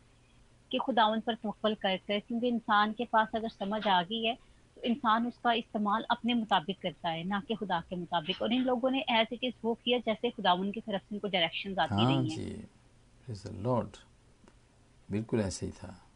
कि 0.71 0.79
खुदावन 0.79 1.21
पर 1.21 1.35
तवक्ल 1.35 1.75
कर 1.75 1.97
कर 1.97 2.19
क्योंकि 2.19 2.49
इंसान 2.49 2.93
के 2.93 3.05
पास 3.05 3.29
अगर 3.35 3.49
समझ 3.49 3.87
आ 3.87 4.03
गई 4.03 4.25
है 4.25 4.37
इंसान 4.85 5.27
उसका 5.27 5.53
इस्तेमाल 5.53 6.05
अपने 6.11 6.35
मुताबिक 6.35 6.79
करता 6.83 7.09
है 7.09 7.25
ना 7.25 7.43
कि 7.49 7.55
खुदा 7.55 7.81
के 7.81 7.97
मुताबिक। 7.97 8.43
और 8.43 8.53
इन 8.53 8.63
लोगों 8.63 8.91
ने 8.91 9.05
एज 9.11 9.27
इट 9.33 9.45
इज़ 9.45 9.55
वो 9.65 9.75
किया 9.75 9.99
जैसे 9.99 10.31
खुदावन 10.31 10.71
की 10.71 10.81
तरफ़ 10.81 11.03
से 11.03 11.15
इनको 11.15 11.29
डायरेक्शन 11.29 11.77
आती 11.79 11.95
हाँ 11.95 12.17
रही 12.17 12.31
हैं। 12.31 12.69
बिल्कुल 15.11 15.41
ऐसे 15.41 15.67
ही 15.67 15.73
था। 15.73 16.07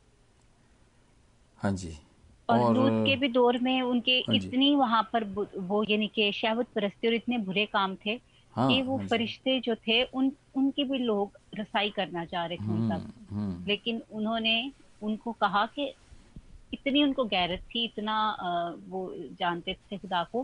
हाँ 1.56 1.72
जी। 1.72 1.98
और, 2.48 2.78
और 2.78 3.04
के 3.04 3.16
भी 3.16 3.28
दौर 3.28 3.58
में 3.58 3.82
उनके 3.82 4.12
हाँ 4.12 4.34
इतनी 4.34 4.76
वहाँ 4.76 5.10
पर 5.12 5.24
वो 5.56 5.84
यानी 5.90 6.08
कि 6.08 6.32
शहवत 6.32 6.66
परस्ती 6.74 7.08
और 7.08 7.14
इतने 7.14 7.38
बुरे 7.38 7.66
काम 7.66 7.96
थे 8.06 8.20
हाँ, 8.54 8.68
कि 8.68 8.82
वो 8.82 8.98
हाँ 8.98 9.06
फरिश्ते 9.06 9.60
जो 9.60 9.74
थे 9.74 10.02
उन 10.02 10.32
उनके 10.54 10.84
भी 10.84 10.98
लोग 10.98 11.38
रसाई 11.54 11.90
करना 11.90 12.24
चाह 12.24 12.46
रहे 12.46 12.56
थे 12.56 12.62
हम्म, 12.62 12.92
हम्म। 13.30 13.64
लेकिन 13.66 14.02
उन्होंने 14.12 14.72
उनको 15.02 15.32
कहा 15.32 15.66
कि 15.66 15.94
इतनी 16.74 17.02
उनको 17.02 17.24
गैरत 17.24 17.60
थी 17.74 17.84
इतना 17.84 18.16
वो 18.88 19.14
जानते 19.40 19.74
थे 19.74 19.98
खुदा 19.98 20.22
को 20.32 20.42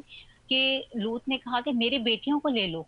कि 0.48 0.88
लूत 0.96 1.22
ने 1.28 1.36
कहा 1.38 1.60
कि 1.60 1.72
मेरी 1.72 1.98
बेटियों 1.98 2.38
को 2.40 2.48
ले 2.48 2.66
लो 2.66 2.86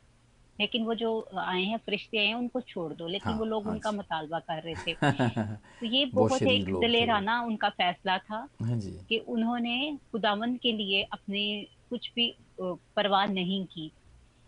लेकिन 0.60 0.84
वो 0.84 0.94
जो 0.94 1.10
आए 1.38 1.62
हैं 1.62 1.76
फरिश्ते 1.78 2.18
आए 2.18 2.26
हैं 2.26 2.34
उनको 2.34 2.60
छोड़ 2.60 2.92
दो। 2.92 3.06
लेकिन 3.06 3.30
हाँ, 3.30 3.38
वो 3.38 3.44
लोग 3.44 3.64
हाँ, 3.64 3.72
उनका 3.72 3.92
मुतालबा 3.92 4.38
कर 4.38 4.62
रहे 4.62 4.74
थे। 4.74 4.94
तो 5.80 5.86
ये 5.86 6.04
बहुत 6.04 6.42
एक 6.42 6.64
दलेराना 6.64 7.40
उनका 7.42 7.68
फैसला 7.68 8.18
था 8.18 8.48
हाँ 8.62 8.78
कि 9.08 9.18
उन्होंने 9.18 9.98
खुदावन 10.12 10.56
के 10.56 10.72
लिए 10.72 11.02
अपने 11.02 11.66
कुछ 11.90 12.10
भी 12.14 12.34
परवाह 12.60 13.26
नहीं 13.26 13.64
की। 13.66 13.90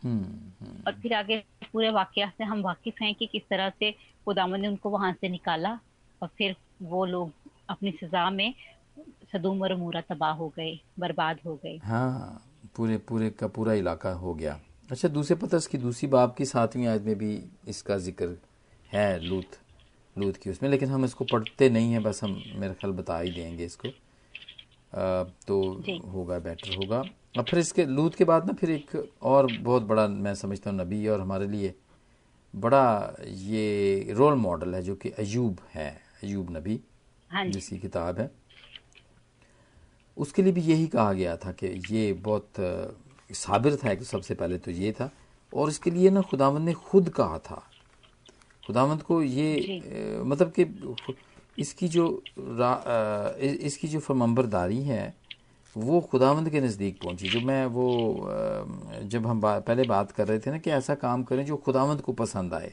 हम्म, 0.04 0.24
हम्म। 0.60 0.82
और 0.86 0.92
फिर 0.92 1.14
आगे 1.14 1.42
पूरे 1.72 1.90
वाक्य 1.90 2.30
से 2.38 2.44
हम 2.44 2.62
वाकिफ 2.62 3.02
हैं 3.02 3.14
कि 3.14 3.26
किस 3.26 3.42
तरह 3.50 3.70
से 3.70 3.90
खुदावन 4.24 4.60
ने 4.60 4.68
उनको 4.68 4.90
वहाँ 4.90 5.12
से 5.12 5.28
निकाला 5.28 5.78
और 6.22 6.28
फिर 6.38 6.56
वो 6.82 7.04
लोग 7.04 7.32
अपनी 7.68 7.90
सजा 7.90 8.30
में 8.30 8.54
सदूम 9.34 9.62
और 9.62 9.74
मूरा 9.76 10.00
तबाह 10.08 10.32
हो 10.34 10.48
गए 10.56 10.78
बर्बाद 11.00 11.38
हो 11.46 11.54
गए। 11.64 11.76
हाँ 11.84 12.42
पूरे 12.76 12.96
पूरे 13.08 13.30
का 13.30 13.46
पूरा 13.48 13.72
इलाका 13.74 14.12
हो 14.14 14.34
गया। 14.34 14.58
अच्छा 14.90 15.08
दूसरे 15.10 15.36
पतरस 15.36 15.66
की 15.66 15.78
दूसरी 15.78 16.08
बाब 16.08 16.34
की 16.38 16.44
सातवीं 16.46 16.86
आयत 16.86 17.02
में 17.02 17.16
भी 17.18 17.38
इसका 17.68 17.96
ज़िक्र 17.98 18.36
है 18.90 19.18
लूत 19.20 19.58
लूत 20.16 20.36
की 20.36 20.50
उसमें 20.50 20.68
लेकिन 20.70 20.88
हम 20.88 21.04
इसको 21.04 21.24
पढ़ते 21.24 21.68
नहीं 21.70 21.92
हैं 21.92 22.02
बस 22.02 22.22
हम 22.24 22.42
मेरा 22.56 22.72
ख्याल 22.72 22.92
बता 22.94 23.18
ही 23.18 23.30
देंगे 23.32 23.64
इसको। 23.64 23.88
आ, 23.88 25.22
तो 25.46 25.56
होगा 26.12 26.38
बेटर 26.38 26.74
होगा। 26.74 27.02
अब 27.38 27.44
फिर 27.44 27.58
इसके 27.58 27.84
लूत 27.86 28.14
के 28.14 28.24
बाद 28.24 28.46
ना 28.46 28.52
फिर 28.52 28.70
एक 28.70 28.94
और 29.22 29.46
बहुत 29.52 29.82
बड़ा 29.84 30.06
मैं 30.08 30.34
समझता 30.36 30.70
हूँ 30.70 30.78
नबी 30.80 31.06
और 31.06 31.20
हमारे 31.20 31.46
लिए 31.48 31.74
बड़ा 32.54 33.16
ये 33.26 34.14
रोल 34.16 34.34
मॉडल 34.38 34.74
है 34.74 34.82
जो 34.82 34.94
कि 34.96 35.10
अयूब 35.18 35.60
है 35.72 35.90
अयूब 36.22 36.56
नबी 36.56 36.80
हाँ 37.30 37.44
जिसकी 37.46 37.78
किताब 37.78 38.18
है। 38.20 38.30
उसके 40.16 40.42
लिए 40.42 40.52
भी 40.52 40.60
यही 40.62 40.86
कहा 40.86 41.12
गया 41.12 41.36
था 41.36 41.52
कि 41.52 41.66
ये 41.90 42.12
बहुत 42.12 42.60
साबिर 43.30 43.76
था 43.76 43.94
कि 43.94 44.04
सबसे 44.04 44.34
पहले 44.34 44.58
तो 44.58 44.70
ये 44.70 44.92
था। 44.92 45.10
और 45.52 45.68
इसके 45.68 45.90
लिए 45.90 46.10
ना 46.10 46.20
खुदावंद 46.20 46.64
ने 46.64 46.72
खुद 46.74 47.08
कहा 47.08 47.38
था। 47.38 47.62
खुदावंद 48.66 49.02
को 49.02 49.22
ये 49.22 50.22
मतलब 50.24 50.52
कि 50.58 50.94
इसकी 51.58 51.88
जो 51.88 52.06
इसकी 53.64 53.88
जो 53.88 54.00
फरमंबरदारी 54.00 54.82
है 54.82 55.14
वो 55.76 56.00
खुदावंद 56.00 56.50
के 56.50 56.60
नज़दीक 56.60 57.00
पहुँची। 57.02 57.28
जो 57.28 57.40
मैं 57.40 57.64
वो 57.66 57.86
जब 59.04 59.26
हम 59.26 59.40
बा, 59.40 59.58
पहले 59.58 59.82
बात 59.82 60.12
कर 60.12 60.28
रहे 60.28 60.38
थे 60.38 60.50
ना 60.50 60.58
कि 60.58 60.70
ऐसा 60.70 60.94
काम 60.94 61.22
करें 61.22 61.44
जो 61.46 61.56
खुदावंद 61.56 62.00
को 62.00 62.12
पसंद 62.12 62.54
आए। 62.54 62.72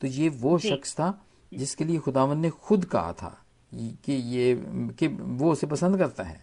तो 0.00 0.06
ये 0.06 0.28
वो 0.28 0.58
शख्स 0.58 0.94
था 0.94 1.12
जिसके 1.52 1.84
लिए 1.84 1.98
खुदावंद 1.98 2.42
ने 2.42 2.50
खुद 2.50 2.84
कहा 2.84 3.12
था 3.12 3.36
कि 3.72 4.12
ये 4.12 4.54
कि 4.98 5.06
वो 5.06 5.52
उसे 5.52 5.66
पसंद 5.66 5.98
करता 5.98 6.22
है। 6.22 6.40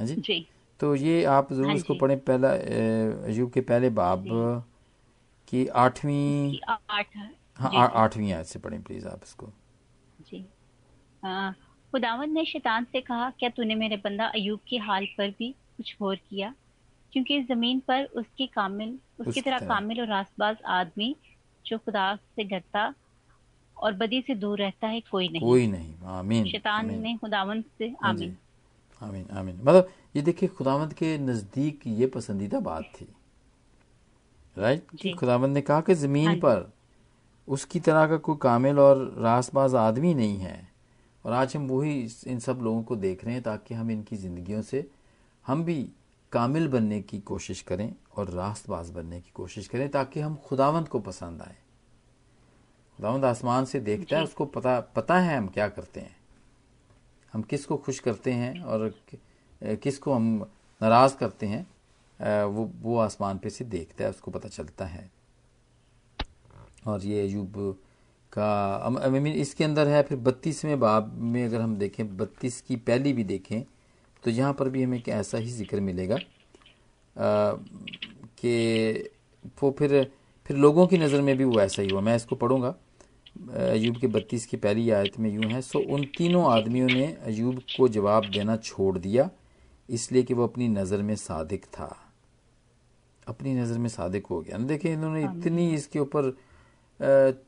हाँ 0.00 0.06
जी, 0.06 0.14
जी। 0.16 0.46
तो 0.80 0.94
ये 0.94 1.24
आप 1.28 1.52
ज़रूर 1.52 1.66
हाँ 1.66 1.74
इसको 1.76 1.94
पढ़ें 1.94 2.18
पहला 2.24 2.50
अयूब 3.28 3.50
के 3.52 3.60
पहले 3.60 3.88
बाब 3.98 4.24
की 5.48 5.66
आठवीं 5.76 6.58
हाँ 7.56 7.90
आठवीं 7.94 8.32
आयत 8.32 8.46
से 8.46 8.58
पढ़ें 8.58 8.82
प्लीज़ 8.82 9.06
आप 9.08 9.20
इसको। 9.24 9.46
जी। 10.30 10.44
खुदावंद 11.92 12.32
ने 12.32 12.44
शैतान 12.44 12.84
से 12.92 13.00
कहा 13.00 13.30
क्या 13.38 13.48
तूने 13.50 13.74
मेरे 13.74 13.96
बंदा 14.04 14.26
अयूब 14.34 14.60
के 14.68 14.78
हाल 14.78 15.06
पर 15.18 15.30
भी 15.38 15.50
कुछ 15.76 15.94
गौर 16.00 16.16
किया? 16.30 16.54
क्योंकि 17.12 17.36
इस 17.38 17.46
ज़मीन 17.48 17.80
पर 17.88 18.04
उसकी 18.16 18.46
कामिल 18.46 18.98
उसकी 19.20 19.40
तरह 19.40 19.66
कामिल 19.68 20.00
और 20.00 20.06
रासबाज 20.06 20.56
आदमी 20.70 21.14
जो 21.66 21.78
खुदा 21.78 22.14
से 22.16 22.44
डरता 22.44 22.92
और 23.76 23.92
बदी 23.94 24.20
से 24.26 24.34
दूर 24.34 24.58
रहता 24.58 24.88
है 24.88 25.00
कोई 25.10 25.28
नहीं। 25.28 25.40
कोई 25.40 25.66
नहीं 25.66 25.94
आमीन 26.18 26.46
शैतान 26.46 26.94
ने 27.00 27.16
खुदावंत 27.16 27.64
से 27.78 27.88
हाँ 28.02 28.10
आमीन। 28.10 28.36
आमीन 29.02 29.26
आमीन। 29.30 29.56
मतलब 29.56 29.88
ये 30.16 30.22
देखिए 30.22 30.48
खुदावंत 30.48 30.92
के 30.92 31.16
नज़दीक 31.18 31.86
ये 31.86 32.06
पसंदीदा 32.08 32.60
बात 32.60 32.92
थी। 32.94 33.08
राइट 34.56 34.86
कि 34.98 35.12
खुदावंत 35.12 35.54
ने 35.54 35.60
कहा 35.60 35.80
कि 35.80 35.94
ज़मीन 35.94 36.26
हाँ 36.26 36.36
पर 36.36 36.72
उसकी 37.48 37.80
तरह 37.80 38.06
का 38.06 38.16
कोई 38.18 38.36
कामिल 38.42 38.78
और 38.78 38.98
रासबाज 39.18 39.74
आदमी 39.76 40.14
नहीं 40.14 40.38
है। 40.38 40.68
और 41.24 41.32
आज 41.32 41.56
हम 41.56 41.66
वही 41.68 41.94
इन 42.26 42.38
सब 42.38 42.60
लोगों 42.62 42.82
को 42.82 42.96
देख 42.96 43.24
रहे 43.24 43.34
हैं 43.34 43.42
ताकि 43.42 43.74
हम 43.74 43.90
इनकी 43.90 44.16
ज़िंदगियों 44.16 44.62
से 44.62 44.86
हम 45.44 45.64
भी 45.64 45.82
कामिल 46.32 46.68
बनने 46.68 47.00
की 47.02 47.18
कोशिश 47.20 47.60
करें 47.62 47.92
और 48.16 48.30
रास्तबाज 48.30 48.90
बनने 48.90 49.20
की 49.20 49.30
कोशिश 49.34 49.68
करें 49.68 49.88
ताकि 49.88 50.20
हम 50.20 50.36
खुदावंत 50.48 50.88
को 50.88 50.98
पसंद 51.00 51.42
आए। 51.42 51.56
खुदावंत 52.98 53.24
आसमान 53.24 53.64
से 53.64 53.80
देखता 53.80 54.16
है 54.16 54.24
उसको 54.24 54.44
पता 54.46 54.78
पता 54.96 55.18
है 55.18 55.36
हम 55.36 55.48
क्या 55.48 55.68
करते 55.68 56.00
हैं। 56.00 56.16
हम 57.34 57.42
किसको 57.42 57.76
खुश 57.76 57.98
करते 57.98 58.32
हैं 58.32 58.60
और 58.62 58.92
किसको 59.62 60.12
हम 60.12 60.46
नाराज़ 60.80 61.16
करते 61.16 61.46
हैं 61.46 61.66
वो 62.46 62.70
वो 62.82 62.96
आसमान 62.98 63.38
पे 63.38 63.50
से 63.50 63.64
देखता 63.66 64.04
है, 64.04 64.10
उसको 64.10 64.30
पता 64.30 64.48
चलता 64.48 64.84
है। 64.86 65.10
और 66.86 67.04
ये 67.04 67.20
अयूब 67.22 67.76
का 68.32 68.50
आई 69.04 69.10
मीन 69.10 69.32
इसके 69.34 69.64
अंदर 69.64 69.88
है 69.88 70.02
फिर 70.02 70.18
बत्तीसवें 70.18 70.78
बाब 70.80 71.12
में 71.14 71.44
अगर 71.44 71.60
हम 71.60 71.76
देखें, 71.76 72.16
बत्तीस 72.16 72.60
की 72.60 72.76
पहली 72.78 73.12
भी 73.12 73.24
देखें 73.24 73.62
तो 74.24 74.30
यहाँ 74.30 74.52
पर 74.54 74.68
भी 74.68 74.82
हमें 74.82 75.02
ऐसा 75.08 75.38
ही 75.38 75.50
ज़िक्र 75.50 75.80
मिलेगा 75.80 76.18
कि 78.36 79.10
वो 79.62 79.70
फिर 79.78 80.10
फिर 80.46 80.56
लोगों 80.56 80.86
की 80.86 80.98
नज़र 80.98 81.20
में 81.22 81.36
भी 81.36 81.44
वो 81.44 81.60
ऐसा 81.60 81.82
ही 81.82 81.88
हुआ। 81.88 82.00
मैं 82.00 82.14
इसको 82.16 82.36
पढ़ूँगा। 82.36 82.74
अयूब 83.36 83.96
के 83.96 84.06
बत्तीस 84.08 84.44
की 84.46 84.56
पहली 84.58 84.90
आयत 84.90 85.18
में 85.20 85.30
यूँ 85.30 85.50
है 85.50 85.60
सो 85.62 85.78
उन 85.94 86.04
तीनों 86.16 86.44
आदमियों 86.52 86.88
ने 86.88 87.06
अयूब 87.26 87.58
को 87.76 87.88
जवाब 87.88 88.24
देना 88.32 88.56
छोड़ 88.58 88.96
दिया 88.98 89.28
इसलिए 89.88 90.22
कि 90.22 90.34
वो 90.34 90.46
अपनी 90.46 90.68
नज़र 90.68 91.02
में 91.02 91.14
सादिक 91.16 91.64
था। 91.66 91.96
अपनी 93.26 93.54
नज़र 93.54 93.78
में 93.78 93.88
सादिक 93.88 94.26
हो 94.26 94.40
गया। 94.40 94.58
देखें 94.58 94.92
इन्होंने 94.92 95.22
इतनी 95.24 95.72
इसके 95.74 95.98
ऊपर 95.98 96.30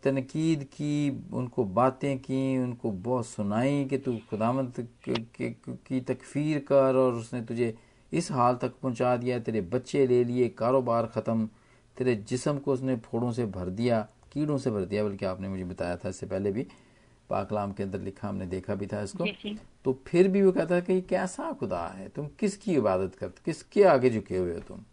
तनकीद 0.04 0.62
की 0.72 1.10
उनको 1.32 1.64
बातें 1.76 2.18
की 2.18 2.58
उनको 2.58 2.90
बहुत 2.90 3.26
सुनाई 3.26 3.84
कि 3.84 3.98
तू 3.98 4.16
खुदामत 4.30 4.74
की 5.08 6.00
तकफीर 6.00 6.58
कर 6.68 6.96
और 6.96 7.12
उसने 7.14 7.40
तुझे 7.42 7.74
इस 8.12 8.30
हाल 8.32 8.56
तक 8.62 8.72
पहुँचा 8.82 9.16
दिया 9.16 9.38
तेरे 9.40 9.60
बच्चे 9.68 10.06
ले 10.06 10.22
लिए 10.24 10.48
कारोबार 10.48 11.06
ख़त्म 11.06 11.46
तेरे 11.96 12.14
जिसम 12.28 12.58
को 12.58 12.72
उसने 12.72 12.96
फोड़ों 13.04 13.32
से 13.32 13.46
भर 13.48 13.68
दिया। 13.70 14.06
कीड़ों 14.32 14.58
से 14.58 14.70
भर 14.70 14.84
दिया 14.84 15.04
बल्कि 15.04 15.24
आपने 15.26 15.48
मुझे 15.48 15.64
बताया 15.64 15.96
था 15.96 16.08
इससे 16.08 16.26
पहले 16.26 16.52
भी 16.52 16.66
पाकलाम 17.30 17.72
के 17.72 17.82
अंदर 17.82 18.00
लिखा 18.00 18.28
हमने 18.28 18.46
देखा 18.46 18.74
भी 18.74 18.86
था 18.86 19.02
इसको। 19.02 19.26
तो 19.84 19.98
फिर 20.06 20.28
भी 20.28 20.42
वो 20.42 20.52
कहता 20.52 20.74
है 20.74 20.82
कि 20.82 21.00
कैसा 21.02 21.52
खुदा 21.52 21.86
है 21.88 22.08
तुम 22.08 22.26
किसकी 22.40 22.74
इबादत 22.74 23.14
करते 23.14 23.42
किसके 23.44 23.84
आगे 23.86 24.10
झुके 24.10 24.36
हुए 24.36 24.54
हो 24.54 24.60
तुम? 24.60 24.84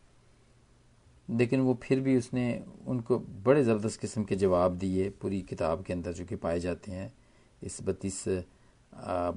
लेकिन 1.28 1.62
वो 1.62 1.78
फिर 1.84 2.00
भी 2.00 2.18
उसने 2.18 2.46
उनको 2.88 3.18
बड़े 3.46 3.64
ज़बरदस्त 3.64 4.00
किस्म 4.02 4.24
के 4.24 4.36
जवाब 4.36 4.78
दिए 4.78 5.10
पूरी 5.22 5.42
किताब 5.42 5.84
के 5.84 5.94
अंदर 5.94 6.14
जो 6.14 6.26
कि 6.26 6.36
पाए 6.38 6.60
जाते 6.60 6.92
हैं। 6.92 7.12
इस 7.62 7.78
बत्तीस 7.84 8.24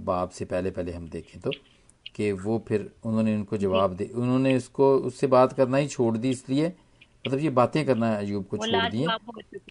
बाब 0.01 0.29
से 0.29 0.45
पहले 0.45 0.71
पहले 0.71 0.93
हम 0.93 1.09
देखें 1.09 1.41
तो 1.41 1.51
कि 2.15 2.31
वो 2.35 2.59
फिर 2.69 2.91
उन्होंने 3.05 3.35
उनको 3.37 3.57
जवाब 3.57 3.95
दे 3.97 4.05
उन्होंने 4.15 4.57
उसको 4.57 4.97
उससे 5.01 5.27
बात 5.27 5.53
करना 5.53 5.77
ही 5.77 5.89
छोड़ 5.89 6.17
दी 6.17 6.31
इसलिए 6.31 6.73
मतलब 7.25 7.39
ये 7.41 7.51
बातें 7.51 7.85
करना 7.87 8.15
अयूब 8.17 8.45
को 8.47 8.57
छोड़ 8.59 8.91
दिए। 8.91 9.07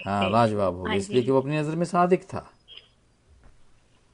हाँ 0.05 0.29
लाजवाब 0.31 0.75
हो 0.75 0.83
गए 0.83 0.89
हाँ 0.89 0.97
इसलिए 0.97 1.23
कि 1.23 1.31
वो 1.31 1.41
अपनी 1.41 1.57
नज़र 1.59 1.75
में 1.75 1.85
सादिक 1.85 2.23
था। 2.23 2.45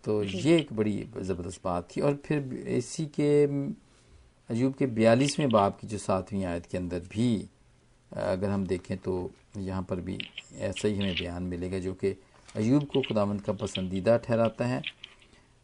तो 0.03 0.21
ये 0.23 0.57
एक 0.57 0.71
बड़ी 0.73 0.97
ज़बरदस्त 1.17 1.61
बात 1.63 1.87
थी 1.95 2.01
और 2.01 2.15
फिर 2.25 2.53
इसी 2.77 3.05
के 3.19 3.29
अयूब 4.49 4.73
के 4.73 4.85
बयालीसवें 4.87 5.49
बाप 5.51 5.79
की 5.79 5.87
जो 5.87 5.97
सातवीं 5.97 6.43
आयत 6.45 6.65
के 6.65 6.77
अंदर 6.77 6.99
भी 7.09 7.27
अगर 8.11 8.49
हम 8.49 8.65
देखें 8.67 8.97
तो 8.97 9.13
यहाँ 9.57 9.81
पर 9.83 10.01
भी 10.01 10.17
ऐसा 10.59 10.87
ही 10.87 10.97
हमें 10.97 11.15
बयान 11.15 11.43
मिलेगा 11.43 11.79
जो 11.79 11.93
कि 11.93 12.15
अयूब 12.55 12.83
को 12.83 13.01
खुदावंद 13.01 13.41
का 13.41 13.53
पसंदीदा 13.53 14.17
ठहराता 14.17 14.65
है 14.65 14.81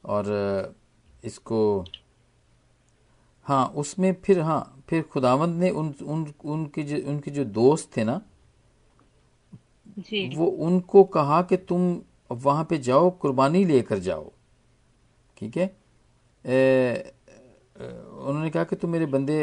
और 0.03 0.75
इसको 1.23 1.59
हाँ 3.45 3.65
उसमें 3.75 4.13
फिर 4.23 4.39
हाँ 4.39 4.83
फिर 4.89 5.01
खुदावंद 5.03 5.59
ने 5.59 5.69
उन 5.69 5.93
उन 6.03 6.25
उनके 6.45 6.83
जो 6.83 6.97
उनके 7.09 7.31
जो 7.31 7.43
दोस्त 7.45 7.89
थे 7.97 8.03
ना 8.03 8.21
जी। 9.99 10.29
वो 10.35 10.45
उनको 10.67 11.03
कहा 11.03 11.41
कि 11.41 11.57
तुम 11.57 11.95
वहाँ 12.33 12.63
पे 12.69 12.77
जाओ 12.77 13.09
कुर्बानी 13.11 13.63
लेकर 13.65 13.99
जाओ। 13.99 14.31
ठीक 15.37 15.57
है? 15.57 15.65
उन्होंने 17.75 18.49
कहा 18.49 18.63
कि 18.63 18.75
तुम 18.75 18.89
मेरे 18.89 19.05
बंदे 19.05 19.37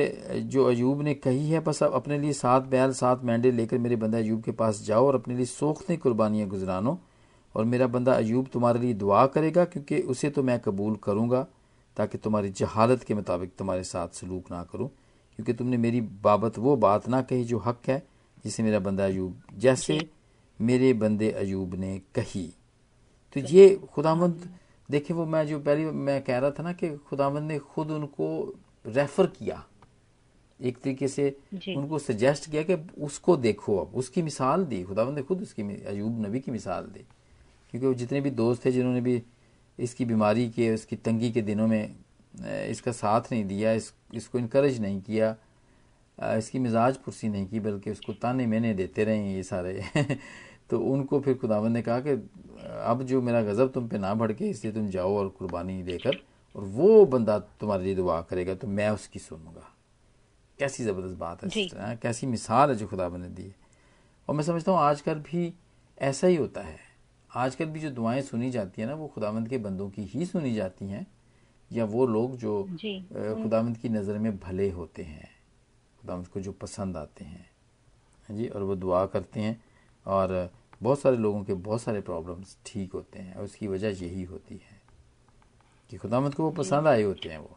जो 0.47 0.65
अयूब 0.65 1.03
ने 1.03 1.15
कही 1.17 1.51
है 1.51 1.61
बस 1.61 1.83
अब 1.83 1.93
अपने 1.93 2.19
लिए 2.19 2.33
सात 2.33 2.63
बैल 2.65 2.93
सात 2.93 3.25
मैंडे 3.25 3.51
लेकर 3.51 3.79
मेरे 3.79 3.97
बंदा 3.97 4.19
अयूब 4.19 4.43
के 4.43 4.53
पास 4.53 4.83
जाओ 4.83 5.07
और 5.07 5.15
अपने 5.15 5.35
लिए 5.35 5.47
सोखते 5.47 5.97
कुर्बानियाँ 5.97 6.49
गुजरानो। 6.49 6.99
और 7.55 7.65
मेरा 7.65 7.87
बंदा 7.87 8.13
अयूब 8.15 8.47
तुम्हारे 8.53 8.81
लिए 8.81 8.95
दुआ 8.95 9.25
करेगा 9.27 9.65
क्योंकि 9.65 9.99
उसे 10.03 10.31
तो 10.31 10.43
मैं 10.43 10.59
कबूल 10.61 10.97
करूँगा। 10.97 11.47
ताकि 12.01 12.19
तुम्हारी 12.19 12.49
जहालत 12.49 13.03
के 13.05 13.15
मुताबिक 13.15 13.51
तुम्हारे 13.59 13.85
साथ 13.85 14.09
सलूक 14.09 14.51
ना 14.51 14.63
करूँ। 14.65 14.89
क्योंकि 15.37 15.53
तुमने 15.53 15.77
मेरी 15.77 16.01
बाबत 16.01 16.59
वो 16.59 16.77
बात 16.77 17.09
ना 17.09 17.21
कही 17.23 17.45
जो 17.45 17.59
हक 17.59 17.89
है 17.89 18.03
जिसे 18.45 18.63
मेरा 18.63 18.79
बंदा 18.79 19.05
अयूब 19.05 19.43
जैसे 19.55 19.99
मेरे 20.61 20.93
बंदे 20.93 21.31
अयूब 21.31 21.75
ने 21.75 21.99
कही। 22.15 22.47
तो 23.37 23.41
ये 23.41 23.81
खुदामंद 23.93 24.49
देखिए 24.91 25.17
वो 25.17 25.27
मैं 25.27 25.47
जो 25.47 25.59
पहले 25.61 25.91
मैं 25.91 26.23
कह 26.23 26.39
रहा 26.39 26.51
था 26.51 26.63
ना 26.63 26.73
कि 26.73 26.97
खुदावंद 26.97 27.49
ने 27.49 27.59
खुद 27.59 27.91
उनको 27.91 28.55
रेफर 28.87 29.27
किया। 29.27 29.65
एक 30.61 30.79
तरीके 30.79 31.09
से 31.09 31.37
उनको 31.77 31.99
सजेस्ट 31.99 32.51
किया 32.51 32.63
कि 32.63 32.77
उसको 32.99 33.37
देखो 33.37 33.77
अब 33.79 33.95
उसकी 33.95 34.23
मिसाल 34.23 34.65
दी। 34.65 34.83
खुदावंद 34.83 35.17
ने 35.17 35.23
खुद 35.23 35.43
उसकी 35.43 35.63
अयूब 35.85 36.27
नबी 36.27 36.41
की 36.41 36.51
मिसाल 36.51 36.85
दी। 36.85 37.05
क्योंकि 37.71 37.87
वो 37.87 37.95
जितने 37.95 38.21
भी 38.21 38.31
दोस्त 38.31 38.65
थे 38.65 38.73
जिन्होंने 38.73 39.01
भी 39.01 39.23
इसकी 39.81 40.05
बीमारी 40.05 40.49
के 40.51 40.71
उसकी 40.75 40.97
तंगी 40.97 41.31
के 41.33 41.43
दिनों 41.43 41.67
में 41.67 41.95
इसका 42.71 42.93
साथ 42.93 43.33
नहीं 43.33 43.45
दिया 43.45 43.73
इस 43.73 43.93
इसको 44.15 44.39
इनक्रेज 44.39 44.81
नहीं 44.81 45.01
किया 45.03 45.37
इसकी 46.19 46.59
मिजाज 46.59 46.97
पुरसी 46.97 47.29
नहीं 47.29 47.47
की 47.49 47.61
बल्कि 47.61 47.91
उसको 47.91 48.13
ताने 48.13 48.47
मैंने 48.47 48.73
देते 48.75 49.05
रहे 49.05 49.35
ये 49.35 49.43
सारे। 49.43 49.83
तो 50.71 50.79
उनको 50.81 51.21
फिर 51.21 51.35
खुदावंद 51.35 51.73
ने 51.73 51.83
कहा 51.83 52.01
कि 52.01 52.11
अब 52.85 53.03
जो 53.03 53.21
मेरा 53.23 53.43
गज़ब 53.43 53.71
तुम 53.75 53.89
पे 53.89 53.99
ना 53.99 54.13
भड़के 54.15 54.49
इसलिए 54.51 54.75
तुम 54.75 54.87
जाओ 54.89 55.17
और 55.19 55.29
कुर्बानी 55.29 55.83
देकर 55.83 56.19
और 56.57 56.65
वो 56.65 57.05
बंदा 57.07 57.39
तुम्हारे 57.61 57.85
लिए 57.85 57.95
दुआ 57.95 58.21
करेगा 58.21 58.55
तो 58.55 58.67
मैं 58.67 58.91
उसकी 58.91 59.19
सुनूँगा। 59.19 59.67
कैसी 60.59 60.85
ज़बरदस्त 60.85 61.17
बात 61.19 61.45
है 61.45 61.97
कैसी 62.03 62.27
मिसाल 62.27 62.71
है 62.71 62.77
जो 62.77 62.87
खुदा 62.87 63.09
ने 63.09 63.29
दी 63.31 63.53
और 64.29 64.35
मैं 64.35 64.45
समझता 64.45 64.73
हूँ 64.73 64.81
आजकल 64.81 65.15
भी 65.23 65.53
ऐसा 65.99 66.27
ही 66.27 66.37
होता 66.37 66.61
है। 66.61 66.90
आजकल 67.33 67.67
भी 67.67 67.81
जो 67.81 67.91
दुआएँ 67.91 68.23
सुनी 68.23 68.51
जाती 68.51 68.83
हैं 68.83 68.89
ना 68.89 68.95
वो 68.95 69.07
खुदावंद 69.09 69.49
के 69.49 69.59
बंदों 69.59 69.89
की 69.91 70.05
ही 70.05 70.27
सुनी 70.27 70.55
जाती 70.55 70.87
हैं 70.87 71.07
या 71.71 71.85
वो 71.85 72.07
लोग 72.07 72.37
जो 72.37 72.63
खुदावंद 73.43 73.77
की 73.77 73.89
नज़र 73.89 74.19
में 74.19 74.39
भले 74.39 74.71
होते 74.71 75.03
हैं 75.03 75.29
खुदावंद 76.01 76.29
को 76.29 76.41
जो 76.41 76.53
पसंद 76.53 76.97
आते 76.97 77.25
हैं। 77.25 77.49
जी 78.29 78.49
और 78.49 78.63
वो 78.63 78.77
दुआ 78.77 79.05
करते 79.07 79.41
हैं 79.41 79.61
और 80.07 80.51
बहुत 80.83 81.01
सारे 81.01 81.17
लोगों 81.17 81.43
के 81.45 81.55
बहुत 81.55 81.83
सारे 81.83 82.01
प्रॉब्लम्स 82.01 82.57
ठीक 82.67 82.93
होते 82.93 83.19
हैं 83.19 83.35
और 83.35 83.45
उसकी 83.45 83.67
वजह 83.69 84.05
यही 84.05 84.23
होती 84.25 84.55
है 84.55 84.81
कि 85.91 85.97
खुदामद 85.97 86.35
को 86.35 86.43
वो 86.43 86.51
पसंद 86.51 86.87
आए 86.87 87.03
होते 87.03 87.29
हैं 87.29 87.39
वो। 87.39 87.57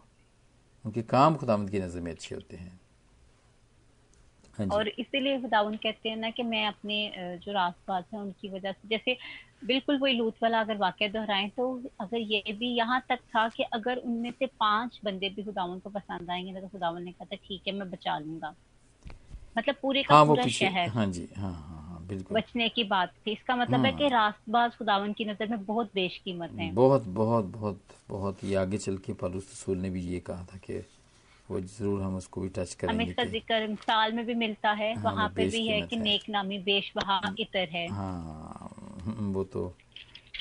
उनके 0.85 1.01
काम 1.01 1.35
खुदामद 1.35 1.69
की 1.69 1.79
नज़र 1.79 2.01
में 2.01 2.11
अच्छे 2.11 2.35
होते 2.35 2.57
हैं 2.57 2.69
हाँ। 2.69 2.79
और 4.71 4.87
इसीलिए 4.87 5.41
खुदावन 5.41 5.75
कहते 5.75 6.09
हैं 6.09 6.17
ना 6.17 6.29
कि 6.29 6.43
मैं 6.43 6.67
अपने 6.67 7.13
जो 7.17 7.51
रासपास 7.51 8.03
है 8.13 8.19
उनकी 8.19 8.49
वजह 8.49 8.71
से 8.71 8.87
जैसे 8.87 9.17
बिल्कुल 9.65 9.97
वही 9.97 10.13
लूथ 10.13 10.31
वाला 10.43 10.59
अगर 10.59 10.77
वाक्य 10.77 11.09
दोहराएँ 11.09 11.49
तो 11.49 11.81
अगर 11.99 12.17
ये 12.17 12.43
भी 12.53 12.75
यहाँ 12.75 13.01
तक 13.09 13.15
था 13.15 13.47
कि 13.49 13.63
अगर 13.63 13.97
उनमें 13.97 14.31
से 14.31 14.45
पाँच 14.45 14.99
बंदे 15.05 15.29
भी 15.29 15.43
खुदावन 15.43 15.79
को 15.79 15.89
पसंद 15.89 16.31
आएँगे 16.31 16.61
तो 16.61 16.67
खुदावन 16.67 17.03
ने 17.03 17.11
कहा 17.11 17.25
था 17.25 17.35
ठीक 17.35 17.61
है 17.67 17.73
मैं 17.73 17.89
बचा 17.91 18.19
लूँगा। 18.19 18.55
मतलब 19.57 19.75
पूरे 19.81 20.03
का 20.03 20.15
हाँ, 20.15 20.25
पूरा 20.25 20.47
शहर। 20.47 20.89
हाँ 20.89 21.05
जी 21.05 21.27
हाँ 21.37 21.53
हाँ 21.53 22.05
बिल्कुल। 22.07 22.37
बचने 22.37 22.69
की 22.69 22.83
बात 22.83 23.13
थी। 23.27 23.31
इसका 23.31 23.55
मतलब 23.55 23.75
हाँ। 23.75 23.85
है। 23.85 23.91
कि 23.91 24.07
रास्तबाज 24.07 24.75
खुदावन 24.75 25.13
की 25.13 25.25
नज़र 25.25 25.47
में 25.47 25.65
बहुत 25.65 25.91
बेशकीमत 25.95 26.51
है। 26.51 26.71
बहुत 26.71 27.03
बहुत 27.03 27.45
बहुत 27.45 27.81
बहुत 28.09 28.43
ही 28.43 28.53
आगे 28.53 28.77
चल 28.77 28.97
के 28.97 29.13
पलूस 29.13 29.49
रसूल 29.51 29.77
ने 29.77 29.89
भी 29.89 30.01
ये 30.01 30.19
कहा 30.19 30.43
था 30.43 30.57
कि 30.57 30.73
वो 31.53 31.59
ज़रूर 31.61 32.01
हम 32.01 32.15
उसको 32.17 32.41
भी 32.41 32.49
टच 32.49 32.73
करेंगे 32.73 32.93
हमें 32.93 33.05
इसका 33.05 33.23
ज़िक्र 33.31 33.75
साल 33.83 34.13
में 34.13 34.25
भी 34.25 34.33
मिलता 34.35 34.71
है 34.73 34.93
हाँ, 34.93 35.03
वहाँ 35.03 35.27
पे 35.35 35.47
भी 35.47 35.65
है 35.67 35.81
कि 35.83 35.97
नेक 35.99 36.29
नामी 36.29 36.57
बेश 36.65 36.91
वहाँ 36.97 37.35
इतर 37.39 37.67
है। 37.71 37.87
हाँ 37.91 38.69
वो 39.33 39.43
तो 39.43 39.73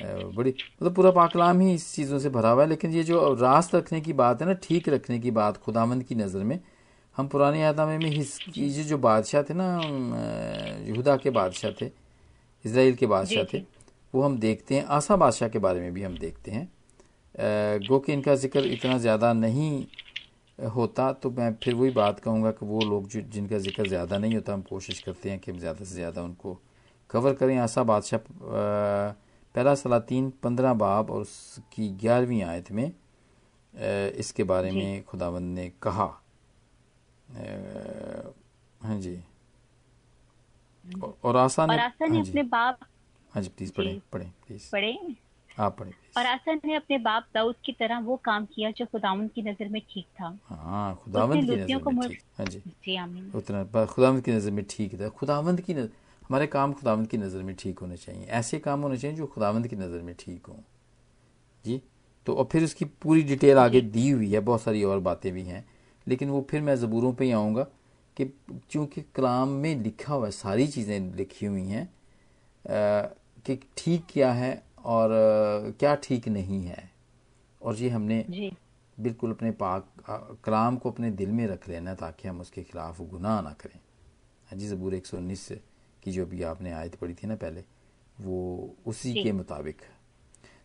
बड़ी 0.03 0.51
मतलब 0.51 0.95
पूरा 0.95 1.11
पाकलाम 1.13 1.61
ही 1.61 1.73
इस 1.75 1.95
चीज़ों 1.95 2.19
से 2.19 2.31
भरा 2.31 2.51
हुआ 2.51 2.63
है 2.63 2.69
लेकिन 2.69 2.91
ये 2.93 3.03
जो 3.05 3.33
रास्त 3.41 3.75
रखने 3.75 4.01
की 4.01 4.13
बात 4.13 4.43
है 4.43 4.47
ना 4.49 4.55
ठीक 4.63 4.89
रखने 4.89 5.19
की 5.19 5.31
बात 5.33 5.57
खुदामंद 5.59 6.03
की 6.05 6.15
नज़र 6.15 6.45
में 6.45 6.59
हम 7.17 7.27
पुराने 7.29 7.65
आदमे 7.65 7.99
में 7.99 8.11
ये 8.11 8.85
जो 8.85 8.99
बादशाह 9.01 9.43
थे 9.43 9.55
ना 9.55 9.67
यहूदा 10.87 11.17
के 11.17 11.31
बादशाह 11.33 11.71
थे 11.81 11.91
इसराइल 12.65 12.95
के 12.95 13.07
बादशाह 13.07 13.45
थे 13.53 13.63
वो 14.15 14.23
हम 14.23 14.39
देखते 14.39 14.75
हैं 14.75 14.85
आसा 14.97 15.17
बादशाह 15.17 15.49
के 15.49 15.59
बारे 15.61 15.81
में 15.81 15.93
भी 15.95 16.03
हम 16.03 16.17
देखते 16.19 16.51
हैं। 16.51 16.69
गो 17.35 17.99
कि 17.99 18.13
इनका 18.13 18.35
ज़िक्र 18.37 18.65
इतना 18.69 18.97
ज़्यादा 18.99 19.33
नहीं 19.33 19.71
होता 20.69 21.13
तो 21.13 21.31
मैं 21.31 21.53
फिर 21.63 21.75
वही 21.75 21.91
बात 21.91 22.21
कहूँगा 22.21 22.51
कि 22.51 22.67
वो 22.67 22.81
लोग 22.85 23.09
जो 23.09 23.21
जिनका 23.23 23.59
ज़िक्र 23.59 23.87
ज़्यादा 23.89 24.19
नहीं 24.19 24.35
होता 24.35 24.53
हम 24.53 24.63
कोशिश 24.63 25.01
करते 25.01 25.31
हैं 25.31 25.39
कि 25.39 25.51
हम 25.51 25.59
ज़्यादा 25.59 25.85
से 25.85 25.95
ज़्यादा 25.95 26.23
उनको 26.23 26.59
कवर 27.11 27.35
करें। 27.35 27.57
आसा 27.59 27.83
बादशाह 27.83 28.21
पहला 29.55 29.75
सलातीन 29.75 30.31
पंद्रह 30.43 30.75
बाब 30.75 31.11
और 31.11 31.21
उसकी 31.21 31.89
ग्यारहवीं 32.01 32.43
आयत 32.43 32.71
में 32.73 32.91
इसके 34.15 34.45
बारे 34.45 34.71
में 34.73 35.03
खुदावंद 35.05 35.55
ने 35.55 35.69
कहा। 35.83 36.07
हाँ 38.81 38.99
जी। 39.01 39.19
और 41.25 41.37
आसा 41.37 41.67
ने, 41.67 41.75
और 41.75 41.81
आसा 41.81 42.07
ने 42.07 42.17
हाँ 42.17 42.25
अपने 42.25 42.43
बाप 42.45 42.79
हाँ 43.33 43.43
जी 43.43 43.49
प्लीज़ 43.49 43.73
पढ़े 43.73 44.01
पढ़े 44.13 44.25
प्लीज़। 44.47 44.71
पढ़े। 44.73 44.93
आप 45.59 45.77
पढ़े 45.79 45.93
और 46.17 46.27
आसा 46.27 46.55
ने 46.55 46.75
अपने 46.75 46.99
बाप 46.99 47.27
दाऊद 47.35 47.55
की 47.65 47.73
तरह 47.73 47.99
वो 48.01 48.17
काम 48.25 48.45
किया 48.55 48.71
जो 48.71 48.87
खुदावन 48.87 49.29
की 49.29 49.43
नज़र 49.43 49.69
में 49.69 49.81
ठीक 49.91 50.07
था। 50.21 50.39
हाँ 50.47 50.95
खुदावंद 51.05 51.45
की 51.45 51.57
नज़र 51.57 51.85
में 51.85 51.99
ठीक। 52.01 52.23
हाँ 52.39 52.47
जी। 52.47 52.59
जी 52.59 52.97
आमीन। 52.97 53.31
उतना 53.35 53.85
खुदावंद 53.87 54.23
की 54.25 54.33
नज़र 54.33 54.51
में 54.51 54.65
ठीक 54.71 55.01
था। 55.01 55.09
खुदावंद 55.11 55.61
की 55.61 55.75
नज़र 55.75 55.91
हमारे 56.23 56.47
काम 56.47 56.73
खुदावंद 56.73 57.07
की 57.09 57.19
नज़र 57.19 57.43
में 57.43 57.55
ठीक 57.59 57.79
होने 57.79 57.97
चाहिए। 57.97 58.25
ऐसे 58.25 58.59
काम 58.59 58.81
होने 58.83 58.99
चाहिए 58.99 59.17
जो 59.17 59.27
खुदावंद 59.27 59.67
की 59.69 59.77
नज़र 59.77 60.03
में 60.03 60.15
ठीक 60.19 60.47
हों। 60.47 60.57
जी? 61.65 61.81
तो 62.27 62.35
और 62.35 62.49
फिर 62.53 62.65
उसकी 62.65 62.85
पूरी 62.85 63.23
डिटेल 63.23 63.59
आगे 63.59 63.81
दी 63.81 64.09
हुई 64.11 64.33
है 64.33 64.41
बहुत 64.41 64.63
सारी 64.63 64.83
और 64.85 64.99
बातें 65.01 65.33
भी 65.33 65.43
हैं। 65.43 65.65
लेकिन 66.07 66.29
वो 66.31 66.47
फिर 66.51 66.61
मैं 66.61 66.77
ज़बूरों 66.77 67.13
पे 67.15 67.25
ही 67.25 67.31
आऊँगा 67.33 67.63
कि 68.17 68.25
चूँकि 68.71 69.01
कलाम 69.15 69.49
में 69.49 69.75
लिखा 69.77 70.15
हुआ 70.15 70.27
है 70.27 70.31
सारी 70.33 70.67
चीज़ें 70.67 71.15
लिखी 71.17 71.47
हुई 71.47 71.67
हैं 71.67 71.89
कि 73.45 73.59
ठीक 73.77 74.05
क्या 74.09 74.33
है 74.33 74.53
और 74.85 75.09
क्या 75.81 75.95
ठीक 76.03 76.29
नहीं 76.29 76.63
है। 76.65 76.91
और 77.61 77.77
ये 77.77 77.89
हमने 77.91 78.25
बिल्कुल 78.99 79.31
अपने 79.31 79.51
पाक 79.53 80.41
कलाम 80.45 80.77
को 80.77 80.91
अपने 80.91 81.11
दिल 81.13 81.31
में 81.31 81.47
रख 81.47 81.69
लेना 81.69 81.95
ताकि 81.95 82.29
हम 82.29 82.41
उसके 82.41 82.63
खिलाफ 82.63 83.01
गुनाह 83.03 83.41
ना 83.43 83.53
करें। 83.61 83.79
हाँ 84.49 84.59
जी 84.59 84.67
ज़बूर 84.69 84.95
एक 84.95 85.07
सौ 85.07 85.17
उन्नीस 85.17 85.49
की 86.03 86.13
जो 86.13 86.23
अभी 86.23 86.43
आपने 86.43 86.73
आयत 86.73 86.95
पढ़ी 86.95 87.15
थी 87.15 87.27
ना 87.27 87.37
पहले 87.37 87.65
वो 88.21 88.75
उसी 88.87 89.15
के 89.15 89.33
मुताबिक। 89.33 89.81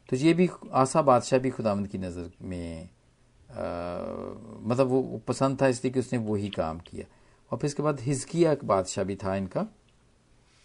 तो 0.09 0.15
ये 0.15 0.33
भी 0.33 0.49
आसा 0.73 1.01
बादशाह 1.01 1.39
भी 1.39 1.49
खुदावंद 1.49 1.87
की 1.87 1.97
नज़र 1.97 2.31
में 2.41 2.89
आ, 3.49 3.63
मतलब 4.61 4.87
वो 4.87 5.21
पसंद 5.27 5.61
था 5.61 5.67
इसलिए 5.67 5.93
कि 5.93 5.99
उसने 5.99 6.19
वही 6.21 6.49
काम 6.49 6.79
किया। 6.79 7.05
और 7.51 7.57
फिर 7.57 7.67
इसके 7.67 7.83
बाद 7.83 7.99
हिजकिया 7.99 8.51
एक 8.51 8.63
बादशाह 8.65 9.05
भी 9.05 9.15
था 9.15 9.35
इनका। 9.35 9.67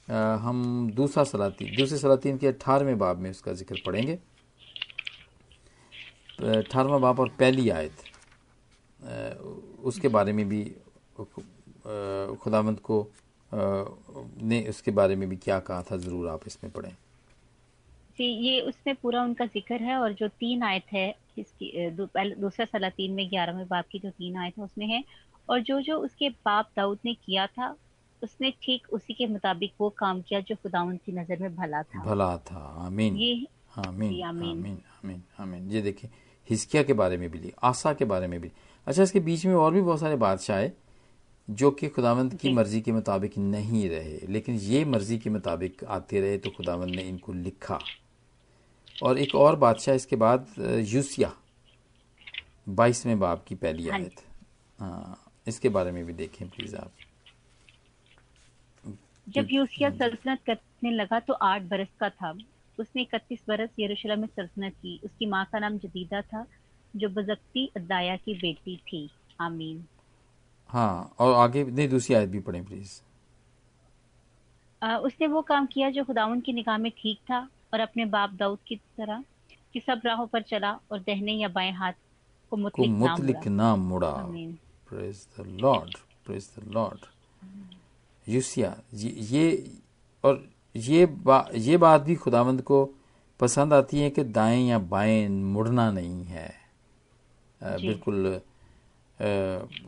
हम 0.08 0.90
दूसरा 0.94 1.24
सलाती 1.24 1.64
दूसरे 1.76 1.98
सलातीन 1.98 2.38
के 2.38 2.46
अठारहवें 2.46 2.98
बाब 2.98 3.18
में 3.18 3.30
उसका 3.30 3.52
ज़िक्र 3.52 3.82
पढ़ेंगे। 3.86 4.18
अठारहवा 6.50 6.98
बाब 6.98 7.20
और 7.20 7.28
पहली 7.38 7.68
आयत 7.70 8.02
उसके 9.84 10.08
बारे 10.08 10.32
में 10.32 10.48
भी 10.48 10.64
खुदावंद 12.36 12.80
को 12.80 13.06
ने 13.50 14.64
उसके 14.68 14.90
बारे 14.90 15.16
में 15.16 15.28
भी 15.28 15.36
क्या 15.36 15.58
कहा 15.60 15.82
था, 15.82 15.96
ज़रूर 15.96 16.28
आप 16.28 16.40
इसमें 16.46 16.72
पढ़ें। 16.72 16.90
जी, 18.18 18.24
ये 18.24 18.60
उसमें 18.60 18.94
पूरा 19.02 19.22
उनका 19.22 19.46
ज़िक्र 19.46 19.82
है 19.82 19.96
और 19.96 20.12
जो 20.12 20.28
तीन 20.30 20.62
आयत 20.62 20.92
है, 20.92 21.14
इसकी 21.38 21.90
दूसरा 21.90 22.64
सलातीन 22.64 23.12
में 23.12 23.28
ग्यारहवें 23.30 23.66
बाप 23.68 23.84
की 23.92 23.98
जो 23.98 24.10
तीन 24.10 24.36
आयत 24.36 24.58
है, 24.58 24.64
उसमें 24.64 24.86
है। 24.86 25.02
और 25.48 25.60
जो 25.60 25.80
जो 25.80 25.96
उसके 25.98 26.28
बाप 26.28 26.70
दाऊद 26.76 26.98
ने 27.04 27.14
किया 27.16 27.46
था 27.48 27.74
उसने 28.22 28.50
ठीक 28.62 28.86
उसी 28.92 29.14
के 29.14 29.26
मुताबिक 29.26 29.72
वो 29.80 29.88
काम 29.98 30.20
किया 30.22 30.40
जो 30.40 30.54
खुदावन 30.62 30.96
की 30.96 31.12
नज़र 31.12 31.38
में 31.40 31.54
भला 31.56 31.82
था। 31.82 32.04
भला 32.04 32.36
था। 32.38 32.64
आमीन। 32.86 33.16
ये 33.16 33.46
आमीन। 33.78 34.22
आमीन। 34.24 34.78
आमीन 35.04 35.22
आमीन 35.40 35.70
ये 35.70 35.82
देखिए 35.82 36.10
हिस्किया 36.48 36.82
के 36.82 36.92
बारे 36.92 37.16
में 37.16 37.28
भी 37.30 37.38
ली 37.38 37.52
आशा 37.62 37.92
के 37.92 38.04
बारे 38.04 38.26
में 38.26 38.40
भी 38.40 38.50
अच्छा 38.86 39.02
इसके 39.02 39.20
बीच 39.20 39.44
में 39.46 39.54
और 39.54 39.72
भी 39.72 39.80
बहुत 39.80 40.00
सारे 40.00 40.16
बादशाह 40.16 40.66
जो 41.48 41.70
कि 41.70 41.88
खुदावंद 41.88 42.34
की 42.34 42.52
मर्ज़ी 42.54 42.80
के 42.80 42.92
मुताबिक 42.92 43.36
नहीं 43.38 43.88
रहे 43.90 44.18
लेकिन 44.28 44.54
ये 44.56 44.84
मर्ज़ी 44.84 45.18
के 45.18 45.30
मुताबिक 45.30 45.84
आते 45.84 46.20
रहे 46.20 46.38
तो 46.38 46.50
खुदावंद 46.50 46.94
ने 46.94 47.02
इनको 47.02 47.32
लिखा। 47.32 47.78
और 49.02 49.18
एक 49.18 49.34
और 49.34 49.56
बादशाह 49.56 49.94
इसके 49.94 50.16
बाद 50.16 50.46
यूसिया 50.86 51.32
बाईसवें 52.68 53.18
बाब 53.18 53.44
की 53.48 53.54
पहली 53.54 53.88
हाँ 53.88 53.98
आयत। 53.98 54.20
हाँ 54.78 55.18
इसके 55.46 55.68
बारे 55.68 55.92
में 55.92 56.04
भी 56.06 56.12
देखें 56.12 56.48
प्लीज़ 56.48 56.76
आप। 56.76 56.92
जब 59.26 59.48
यूसिया 59.50 59.90
सल्तनत 59.90 60.40
करने 60.46 60.90
लगा 60.90 61.20
तो 61.20 61.32
आठ 61.32 61.62
बरस 61.62 61.88
का 62.00 62.08
था। 62.10 62.30
उसने 62.78 63.02
इकतीस 63.02 63.44
बरस 63.48 63.70
यरूशलेम 63.78 64.20
में 64.20 64.26
सल्तनत 64.26 64.72
की। 64.72 65.00
उसकी 65.04 65.26
माँ 65.26 65.44
का 65.44 65.58
नाम 65.58 65.78
जदीदा 65.78 66.20
था 66.22 66.46
जो 66.94 67.08
बजक्ती 67.08 67.66
अदाया 67.76 68.16
की 68.16 68.34
बेटी 68.34 68.76
थी। 68.88 69.08
आमीन। 69.40 69.84
हाँ 70.70 71.14
और 71.18 71.34
आगे 71.34 71.64
नहीं 71.64 71.88
दूसरी 71.88 72.14
आयत 72.14 72.28
भी 72.28 72.40
पढ़ें 72.40 72.64
प्लीज़ 72.64 73.00
उसने 74.82 75.26
वो 75.26 75.42
काम 75.42 75.66
किया 75.66 75.90
जो 75.90 76.04
खुदावन 76.04 76.40
की 76.40 76.52
निगाह 76.52 76.78
में 76.78 76.90
ठीक 76.92 77.18
था 77.30 77.38
और 77.74 77.80
अपने 77.80 78.04
बाप 78.04 78.30
दाऊद 78.32 78.58
की 78.66 78.76
तरह 78.76 79.24
कि 79.72 79.80
सब 79.80 80.00
राहों 80.04 80.26
पर 80.26 80.42
चला 80.42 80.72
और 80.90 81.00
दहने 81.00 81.32
या 81.32 81.48
बाएँ 81.48 81.72
हाथ 81.72 81.92
को 82.50 82.56
मुतलिक, 82.56 82.90
को 82.90 82.96
मुतलिक 82.96 83.46
नाम 83.46 83.80
मुड़ा। 83.80 84.12
Praise 84.90 85.26
the 85.38 85.46
lord 85.60 85.96
praise 86.26 86.50
the 86.58 86.64
lord 86.68 87.06
यूसिया 88.26 88.76
ये 88.94 89.70
और 90.24 90.44
ये 90.74 91.06
बा, 91.06 91.48
ये 91.54 91.76
बात 91.76 92.00
भी 92.00 92.14
खुदावंद 92.16 92.62
को 92.62 92.84
पसंद 93.40 93.72
आती 93.74 94.00
है 94.00 94.10
कि 94.10 94.24
दाएँ 94.24 94.62
या 94.68 94.78
बाएँ 94.78 95.28
मुड़ना 95.28 95.90
नहीं 95.90 96.24
है। 96.24 96.50
बिल्कुल 97.60 98.40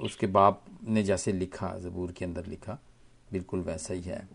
उसके 0.03 0.27
बाप 0.29 0.63
ने 0.89 1.03
जैसे 1.03 1.33
लिखा 1.33 1.77
ज़बूर 1.79 2.13
के 2.13 2.25
अंदर 2.25 2.47
लिखा 2.47 2.79
बिल्कुल 3.33 3.61
वैसा 3.61 3.95
ही 3.95 4.01
है। 4.03 4.29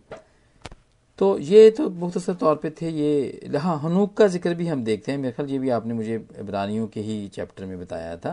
तो 1.20 1.38
ये 1.40 1.70
तो 1.72 1.90
मुख्तर 1.90 2.34
तौर 2.34 2.56
पे 2.56 2.70
थे 2.72 2.90
ये 2.90 3.58
हाँ 3.58 3.78
हनूक 3.80 4.14
का 4.18 4.28
ज़िक्र 4.28 4.54
भी 4.54 4.68
हम 4.68 4.84
देखते 4.84 5.12
हैं। 5.12 5.20
मेरे 5.20 5.32
ख्याल 5.34 5.50
ये 5.50 5.60
भी 5.60 5.70
आपने 5.70 5.94
मुझे 5.94 6.16
इब्रानियों 6.40 6.88
के 6.88 7.02
ही 7.02 7.28
चैप्टर 7.28 7.66
में 7.66 7.80
बताया 7.80 8.16
था 8.18 8.32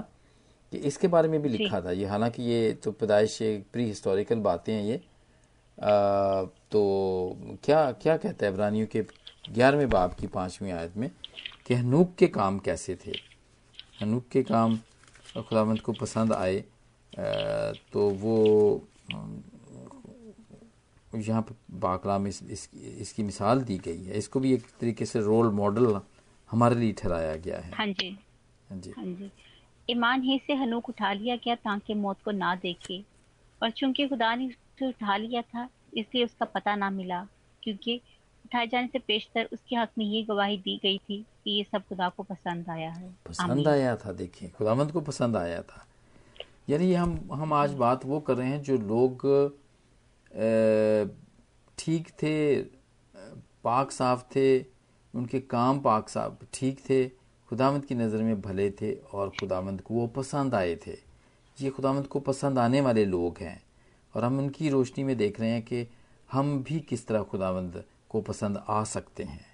कि 0.72 0.78
इसके 0.78 1.08
बारे 1.08 1.28
में 1.28 1.40
भी 1.42 1.48
लिखा 1.48 1.80
था। 1.80 1.90
ये 1.90 2.06
हालाँकि 2.06 2.42
ये 2.42 2.72
तो 2.84 2.92
पैदाइश 2.92 3.38
प्री 3.72 3.84
हिस्टोरिकल 3.86 4.38
बातें 4.40 4.72
हैं 4.72 4.82
ये 4.84 4.96
आ, 4.96 5.00
तो 5.78 7.58
क्या 7.64 7.90
क्या 7.92 8.16
कहता 8.16 8.46
है 8.46 8.52
इब्रानियों 8.52 8.86
के 8.86 9.02
ग्यारहवें 9.48 9.88
बाब 9.90 10.14
की 10.14 10.26
पांचवी 10.26 10.70
आयत 10.70 10.96
में 10.96 11.10
कि 11.66 11.74
हनूक 11.74 12.14
के 12.18 12.26
काम 12.28 12.58
कैसे 12.58 12.96
थे? 12.96 13.12
हनूक 14.00 14.28
के 14.32 14.42
काम 14.42 14.76
खुदावंत 15.38 15.80
को 15.80 15.92
पसंद 15.92 16.32
आए 16.32 16.64
तो 17.92 18.08
वो 18.12 18.36
यहाँ 21.12 21.42
पर 21.42 21.54
बाकला 21.80 22.18
में 22.18 22.28
इस, 22.30 22.42
इस, 22.42 22.68
इसकी 22.74 23.22
मिसाल 23.22 23.60
दी 23.62 23.76
गई 23.78 24.02
है। 24.04 24.18
इसको 24.18 24.40
भी 24.40 24.52
एक 24.54 24.64
तरीके 24.80 25.04
से 25.06 25.20
रोल 25.20 25.50
मॉडल 25.54 26.00
हमारे 26.50 26.76
लिए 26.76 26.92
ठहराया 26.92 27.36
गया 27.36 27.58
है। 27.58 27.72
हाँ 27.74 27.86
जी। 27.86 28.08
हाँ 28.70 28.78
जी। 28.78 28.90
हाँ 28.96 29.04
जी। 29.04 29.30
ईमान 29.88 30.22
ही 30.22 30.38
से 30.46 30.54
हनूक 30.54 30.88
उठा 30.88 31.12
लिया 31.12 31.36
गया 31.36 31.54
ताकि 31.54 31.94
मौत 31.94 32.22
को 32.24 32.30
ना 32.30 32.54
देखे। 32.54 33.02
और 33.62 33.70
चूँकि 33.70 34.06
खुदा 34.08 34.34
ने 34.34 34.50
उसे 34.76 34.88
उठा 34.88 35.16
लिया 35.16 35.42
था 35.42 35.68
इसलिए 35.96 36.24
उसका 36.24 36.44
पता 36.46 36.74
ना 36.76 36.90
मिला 36.90 37.26
क्योंकि 37.62 38.00
उठाए 38.44 38.66
जाने 38.66 38.86
से 38.86 38.98
पेशतर 38.98 39.48
उसके 39.52 39.76
हक 39.76 39.90
में 39.98 40.04
ये 40.04 40.22
गवाही 40.22 40.56
दी 40.58 40.76
गई 40.82 40.98
थी 40.98 41.18
कि 41.44 41.50
ये 41.50 41.64
सब 41.72 41.86
खुदा 41.88 42.08
को 42.08 42.22
पसंद 42.22 42.68
आया 42.70 42.90
है। 42.90 43.08
पसंद 43.26 43.68
आया 43.68 43.96
था 43.96 44.12
देखिए 44.12 44.48
खुदामंद 44.48 44.92
को 44.92 45.00
पसंद 45.00 45.36
आया 45.36 45.62
था। 45.62 45.86
यानी 46.68 46.92
हम 46.94 47.18
हम 47.32 47.52
आज 47.52 47.74
बात 47.74 48.04
वो 48.06 48.20
कर 48.20 48.36
रहे 48.36 48.48
हैं 48.48 48.62
जो 48.62 48.76
लोग 48.78 49.26
ठीक 51.78 52.08
थे 52.22 52.56
पाक 53.64 53.90
साफ़ 53.90 54.22
थे 54.36 54.58
उनके 55.14 55.40
काम 55.40 55.80
पाक 55.80 56.08
साफ़ 56.08 56.44
ठीक 56.54 56.80
थे 56.90 57.06
खुदामंद 57.48 57.84
की 57.84 57.94
नज़र 57.94 58.22
में 58.22 58.40
भले 58.42 58.70
थे 58.70 58.92
और 59.12 59.28
खुदामंद 59.40 59.80
को 59.80 59.94
वो 59.94 60.06
पसंद 60.16 60.54
आए 60.54 60.74
थे। 60.86 60.96
ये 61.58 61.70
खुदामंद 61.70 62.06
को 62.06 62.20
पसंद 62.22 62.58
आने 62.58 62.80
वाले 62.80 63.04
लोग 63.06 63.38
हैं। 63.40 63.60
और 64.16 64.24
हम 64.24 64.38
उनकी 64.38 64.68
रोशनी 64.68 65.04
में 65.04 65.16
देख 65.16 65.40
रहे 65.40 65.50
हैं 65.50 65.62
कि 65.62 65.86
हम 66.32 66.62
भी 66.62 66.80
किस 66.80 67.06
तरह 67.06 67.22
खुदावंद 67.22 67.82
को 68.08 68.20
पसंद 68.20 68.62
आ 68.68 68.84
सकते 68.84 69.22
हैं। 69.22 69.44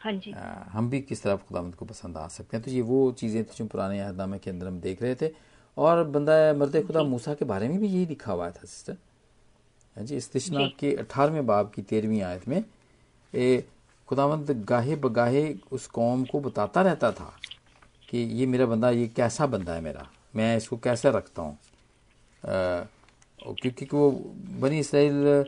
हाँ 0.00 0.12
जी। 0.12 0.32
आ, 0.32 0.64
हम 0.70 0.90
भी 0.90 1.00
किस 1.00 1.22
तरह 1.22 1.36
खुदामंद 1.36 1.74
को 1.74 1.84
पसंद 1.84 2.16
आ 2.16 2.28
सकते 2.28 2.56
हैं। 2.56 2.64
तो 2.64 2.70
ये 2.70 2.80
वो 2.82 3.12
चीज़ें 3.12 3.44
थी 3.44 3.54
जो 3.56 3.66
पुराने 3.66 4.00
अहदनामे 4.00 4.38
के 4.38 4.50
अंदर 4.50 4.66
हम 4.66 4.80
देख 4.80 5.02
रहे 5.02 5.14
थे। 5.14 5.30
और 5.76 6.04
बंदा 6.04 6.54
मर्द 6.54 6.86
खुदा 6.86 7.02
मूसा 7.02 7.34
के 7.34 7.44
बारे 7.44 7.68
में 7.68 7.78
भी 7.78 7.88
यही 7.88 8.06
लिखा 8.06 8.32
हुआ 8.32 8.50
था 8.50 8.64
सिस्टर। 8.64 8.96
हाँ 9.96 10.04
जी 10.04 10.16
इस्तना 10.16 10.66
के 10.78 10.94
अठारहवें 10.96 11.46
बाब 11.46 11.70
की 11.74 11.82
तेरहवीं 11.82 12.22
आयत 12.22 12.48
में 12.48 12.64
ए 13.34 13.64
खुदावंद 14.08 14.50
गाहे 14.50 14.96
बगाहे 14.96 15.54
उस 15.72 15.86
कौम 15.86 16.24
को 16.24 16.40
बताता 16.40 16.82
रहता 16.82 17.12
था 17.12 17.32
कि 18.08 18.18
ये 18.18 18.46
मेरा 18.46 18.66
बंदा 18.66 18.90
ये 18.90 19.08
कैसा 19.08 19.46
बंदा 19.46 19.72
है 19.72 19.80
मेरा? 19.80 20.08
मैं 20.36 20.56
इसको 20.56 20.76
कैसे 20.76 21.10
रखता 21.10 21.42
हूँ? 21.42 21.58
क्योंकि 23.52 23.86
वो 23.92 24.10
बनी 24.60 24.78
इसराइल 24.78 25.44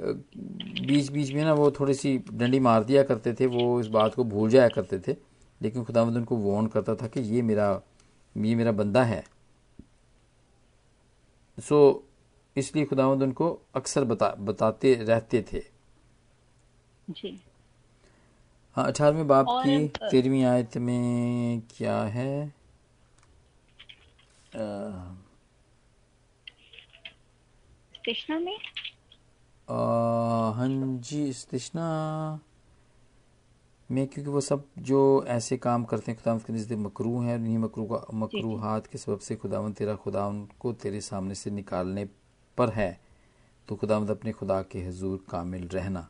बीच 0.00 1.10
बीच 1.12 1.32
में 1.32 1.44
ना 1.44 1.52
वो 1.52 1.70
थोड़ी 1.70 1.94
सी 1.94 2.18
डंडी 2.32 2.60
मार 2.60 2.84
दिया 2.84 3.02
करते 3.02 3.34
थे 3.34 3.46
वो 3.46 3.80
इस 3.80 3.86
बात 3.86 4.14
को 4.14 4.24
भूल 4.24 4.50
जाया 4.50 4.68
करते 4.68 4.98
थे। 4.98 5.16
लेकिन 5.62 5.84
खुदावंद 5.84 6.16
उनको 6.16 6.36
वॉर्न 6.36 6.66
करता 6.66 6.94
था 6.94 7.06
कि 7.06 7.20
ये 7.20 7.42
मेरा 7.42 7.82
ये 8.36 8.54
मेरा 8.54 8.72
बंदा 8.72 9.04
है। 9.04 9.24
सो 11.58 11.92
so, 11.92 12.58
इसलिए 12.58 12.84
खुदावंद 12.84 13.22
उनको 13.22 13.62
अक्सर 13.74 14.04
बता 14.04 14.28
बताते 14.38 14.94
रहते 14.94 15.44
थे। 15.52 15.62
जी। 17.10 17.40
हाँ 18.76 18.86
अठारहवें 18.86 19.26
बाप 19.26 19.46
की 19.50 19.88
तेरहवीं 19.88 20.44
आयत 20.44 20.76
में 20.76 21.62
क्या 21.76 22.02
है? 22.02 22.54
कृष्णा 28.04 28.38
में? 28.38 28.56
हाँ 29.68 30.68
जी 31.00 31.32
तृष्णा 31.50 31.84
में 33.90 34.06
क्योंकि 34.06 34.30
वो 34.30 34.40
सब 34.40 34.64
जो 34.78 35.24
ऐसे 35.28 35.56
काम 35.56 35.84
करते 35.84 36.10
हैं 36.12 36.20
खुदा 36.20 36.36
के 36.38 36.52
नज़दीक 36.52 36.78
मकरू 36.78 37.20
हैं 37.20 37.34
उन्हीं 37.36 37.58
मकरू 37.58 37.84
का 37.86 38.04
मकरू 38.14 38.56
हाथ 38.56 38.80
के 38.92 38.98
सबब 38.98 39.18
से 39.18 39.36
खुदावंद 39.36 39.74
तेरा 39.74 39.94
खुदा 39.94 40.26
उनको 40.26 40.72
तेरे 40.82 41.00
सामने 41.00 41.34
से 41.34 41.50
निकालने 41.50 42.04
पर 42.58 42.70
है 42.70 42.90
तो 43.68 43.76
खुदावंद 43.76 44.10
अपने 44.10 44.32
खुदा 44.32 44.60
के 44.62 44.78
हजूर 44.78 45.24
कामिल 45.30 45.68
रहना। 45.72 46.08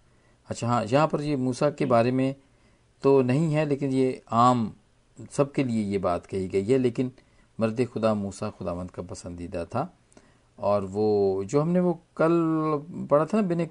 अच्छा 0.49 0.69
हाँ 0.69 0.85
यहाँ 0.85 1.07
पर 1.09 1.23
ये 1.23 1.37
मूसा 1.37 1.71
के 1.71 1.87
बारे 1.87 2.11
में 2.11 2.35
तो 3.03 3.21
नहीं 3.23 3.55
है 3.55 3.65
लेकिन 3.69 3.93
ये 3.93 4.23
आम 4.33 4.73
सबके 5.33 5.65
लिए 5.65 5.83
ये 5.85 5.99
बात 5.99 6.27
कही 6.27 6.49
गई 6.49 6.65
है 6.65 6.79
लेकिन 6.79 7.13
मर्द 7.59 7.85
खुदा 7.87 8.15
मूसा 8.15 8.51
खुदावंद 8.51 8.91
का 8.91 9.03
पसंदीदा 9.03 9.65
था। 9.65 9.93
और 10.59 10.85
वो 10.85 11.45
जो 11.45 11.61
हमने 11.61 11.81
वो 11.81 11.93
कल 12.17 12.33
पढ़ा 13.11 13.25
था 13.25 13.41
ना 13.41 13.49
बनी 13.49 13.69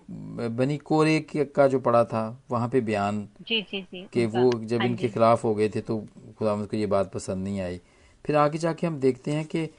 बनी 0.49 0.77
कोरे 0.77 1.19
का 1.35 1.67
जो 1.67 1.79
पढ़ा 1.79 2.03
था 2.03 2.41
वहाँ 2.51 2.69
पे 2.69 2.81
बयान 2.81 3.27
जी 3.47 3.61
जी 3.61 3.81
जी 3.81 4.01
कि 4.13 4.25
वो 4.25 4.59
जब 4.59 4.77
हाँ 4.79 4.85
इनके 4.85 5.09
खिलाफ 5.09 5.43
हो 5.43 5.55
गए 5.55 5.69
थे 5.69 5.81
तो 5.81 5.97
खुदा 6.37 6.55
को 6.65 6.77
ये 6.77 6.85
बात 6.85 7.11
पसंद 7.11 7.43
नहीं 7.43 7.61
आई। 7.61 7.81
फिर 8.25 8.35
आगे 8.35 8.57
जाके 8.57 8.87
हम 8.87 8.99
देखते 8.99 9.31
हैं 9.31 9.45
कि 9.45 9.69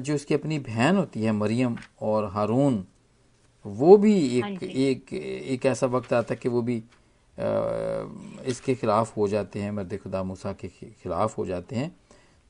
जो 0.00 0.14
उसकी 0.14 0.34
अपनी 0.34 0.58
बहन 0.58 0.96
होती 0.96 1.22
है 1.22 1.32
मरियम 1.32 1.78
और 2.02 2.24
हारून 2.24 2.84
वो 3.66 3.96
भी 3.96 4.38
एक 4.38 4.44
हाँ 4.44 4.50
एक 4.62 5.12
एक 5.14 5.66
ऐसा 5.66 5.86
वक्त 5.86 6.12
आता 6.12 6.34
है 6.34 6.40
कि 6.42 6.48
वो 6.48 6.62
भी 6.62 6.76
इसके 8.50 8.74
खिलाफ 8.74 9.16
हो 9.16 9.28
जाते 9.28 9.60
हैं 9.60 9.70
मर्द 9.70 9.98
खुदा 10.02 10.22
मूसा 10.22 10.52
के 10.52 10.68
खिलाफ 10.68 11.38
हो 11.38 11.46
जाते 11.46 11.76
हैं। 11.76 11.96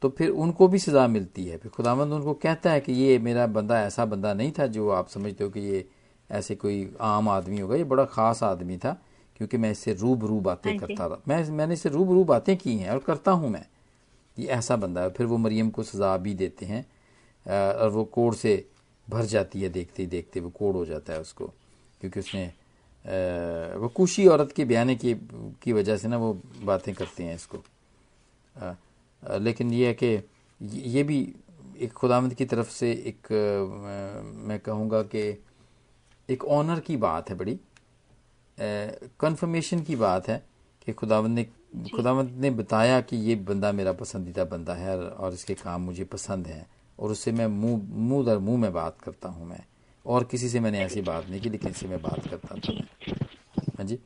तो 0.03 0.09
फिर 0.09 0.31
उनको 0.31 0.69
भी 0.69 0.79
सज़ा 0.79 1.07
मिलती 1.09 1.45
है। 1.47 1.57
फिर 1.59 1.71
खुदावंद 1.71 2.13
उनको 2.13 2.35
कहता 2.37 2.71
है 2.71 2.81
कि 2.81 2.93
ये 2.93 3.19
मेरा 3.19 3.47
बंदा 3.49 3.81
ऐसा 3.83 4.05
बंदा 4.05 4.33
नहीं 4.35 4.53
था 4.59 4.67
जो 4.69 4.89
आप 4.91 5.09
समझते 5.09 5.45
हो 5.45 5.51
कि 5.51 5.61
ये 5.63 5.85
ऐसे 6.31 6.55
कोई 6.55 6.89
आम 7.01 7.29
आदमी 7.29 7.59
होगा। 7.61 7.77
ये 7.77 7.85
बड़ा 7.85 8.05
ख़ास 8.07 8.43
आदमी 8.43 8.77
था 8.79 8.97
क्योंकि 9.37 9.57
मैं 9.57 9.71
इससे 9.71 9.93
रूब 9.95 10.25
रू 10.25 10.41
बातें 10.41 10.71
हाँ 10.71 10.79
करता 10.79 11.09
था। 11.09 11.21
मैं 11.29 11.43
मैंने 11.51 11.75
इससे 11.75 11.89
रूब 11.89 12.13
रू 12.13 12.25
बातें 12.25 12.57
की 12.57 12.77
हैं 12.77 12.91
और 12.91 12.99
करता 12.99 13.31
हूँ 13.33 13.51
मैं। 13.51 13.65
ये 14.37 14.47
ऐसा 14.49 14.77
बंदा 14.77 15.03
है। 15.03 15.11
फिर 15.11 15.27
वो 15.27 15.37
मरियम 15.39 15.71
को 15.71 15.83
सज़ा 15.83 16.17
भी 16.17 16.35
देते 16.35 16.67
हैं 16.67 16.85
और 17.47 17.89
वो 17.91 18.05
कोड़ 18.05 18.35
से 18.35 18.65
भर 19.07 19.25
जाती 19.27 19.63
है 19.63 19.69
देखते 19.69 20.03
ही 20.03 20.09
देखते 20.09 20.41
वो 20.41 20.51
कोड़ 20.51 20.75
हो 20.77 20.85
जाता 20.87 21.13
है 21.13 21.21
उसको 21.21 21.47
क्योंकि 22.01 22.21
उसने 22.21 22.45
वो 23.79 23.89
कुशी 23.89 24.27
औरत 24.27 24.53
के 24.53 24.65
बयाने 24.65 24.95
की 24.97 25.15
की 25.63 25.73
वजह 25.73 25.97
से 25.97 26.09
ना 26.09 26.17
वो 26.17 26.33
बातें 26.65 26.95
करते 26.95 27.25
हैं 27.25 27.35
इसको। 27.35 27.59
लेकिन 29.23 29.73
ये 29.73 29.87
है 29.87 29.95
कि 29.95 30.23
ये 30.91 31.03
भी 31.03 31.19
एक 31.79 31.93
खुदामद 31.93 32.35
की 32.35 32.45
तरफ़ 32.45 32.71
से 32.71 32.93
एक 32.93 33.33
मैं 34.47 34.59
कहूँगा 34.61 35.03
कि 35.03 35.23
एक 36.29 36.45
ऑनर 36.45 36.81
की 36.81 36.97
बात 36.97 37.31
है 37.31 37.37
बड़ी। 37.37 37.59
कन्फर्मेशन 39.21 39.81
की 39.81 39.97
बात 39.97 40.29
है 40.29 40.45
कि 40.87 40.93
खुदावंद 40.93 41.35
ने 41.35 41.47
खुदावंद 41.95 42.31
ने 42.41 42.51
बताया 42.51 43.01
कि 43.01 43.17
ये 43.17 43.35
बंदा 43.37 43.73
मेरा 43.73 43.93
पसंदीदा 43.93 44.45
बंदा 44.45 44.75
है 44.75 44.99
और 44.99 45.33
इसके 45.33 45.55
काम 45.55 45.83
मुझे 45.83 46.05
पसंद 46.05 46.47
है 46.47 46.67
और 46.99 47.11
उससे 47.11 47.33
मैं 47.33 47.47
मुँह 47.47 47.83
मुँह 47.91 48.25
दर 48.27 48.39
मुँह 48.39 48.59
में 48.59 48.73
बात 48.73 49.01
करता 49.01 49.29
हूँ 49.29 49.47
मैं। 49.47 49.65
और 50.07 50.25
किसी 50.25 50.49
से 50.49 50.61
मैंने 50.61 50.81
ऐसी 50.81 51.01
बात 51.03 51.29
नहीं 51.29 51.41
की 51.41 51.51
लेकिन 51.51 51.71
इससे 51.71 51.89
मैं 51.89 52.01
बात 52.03 52.27
करता 52.31 52.57
था। 52.57 52.75
हाँ 53.79 53.87
जी। 53.87 53.99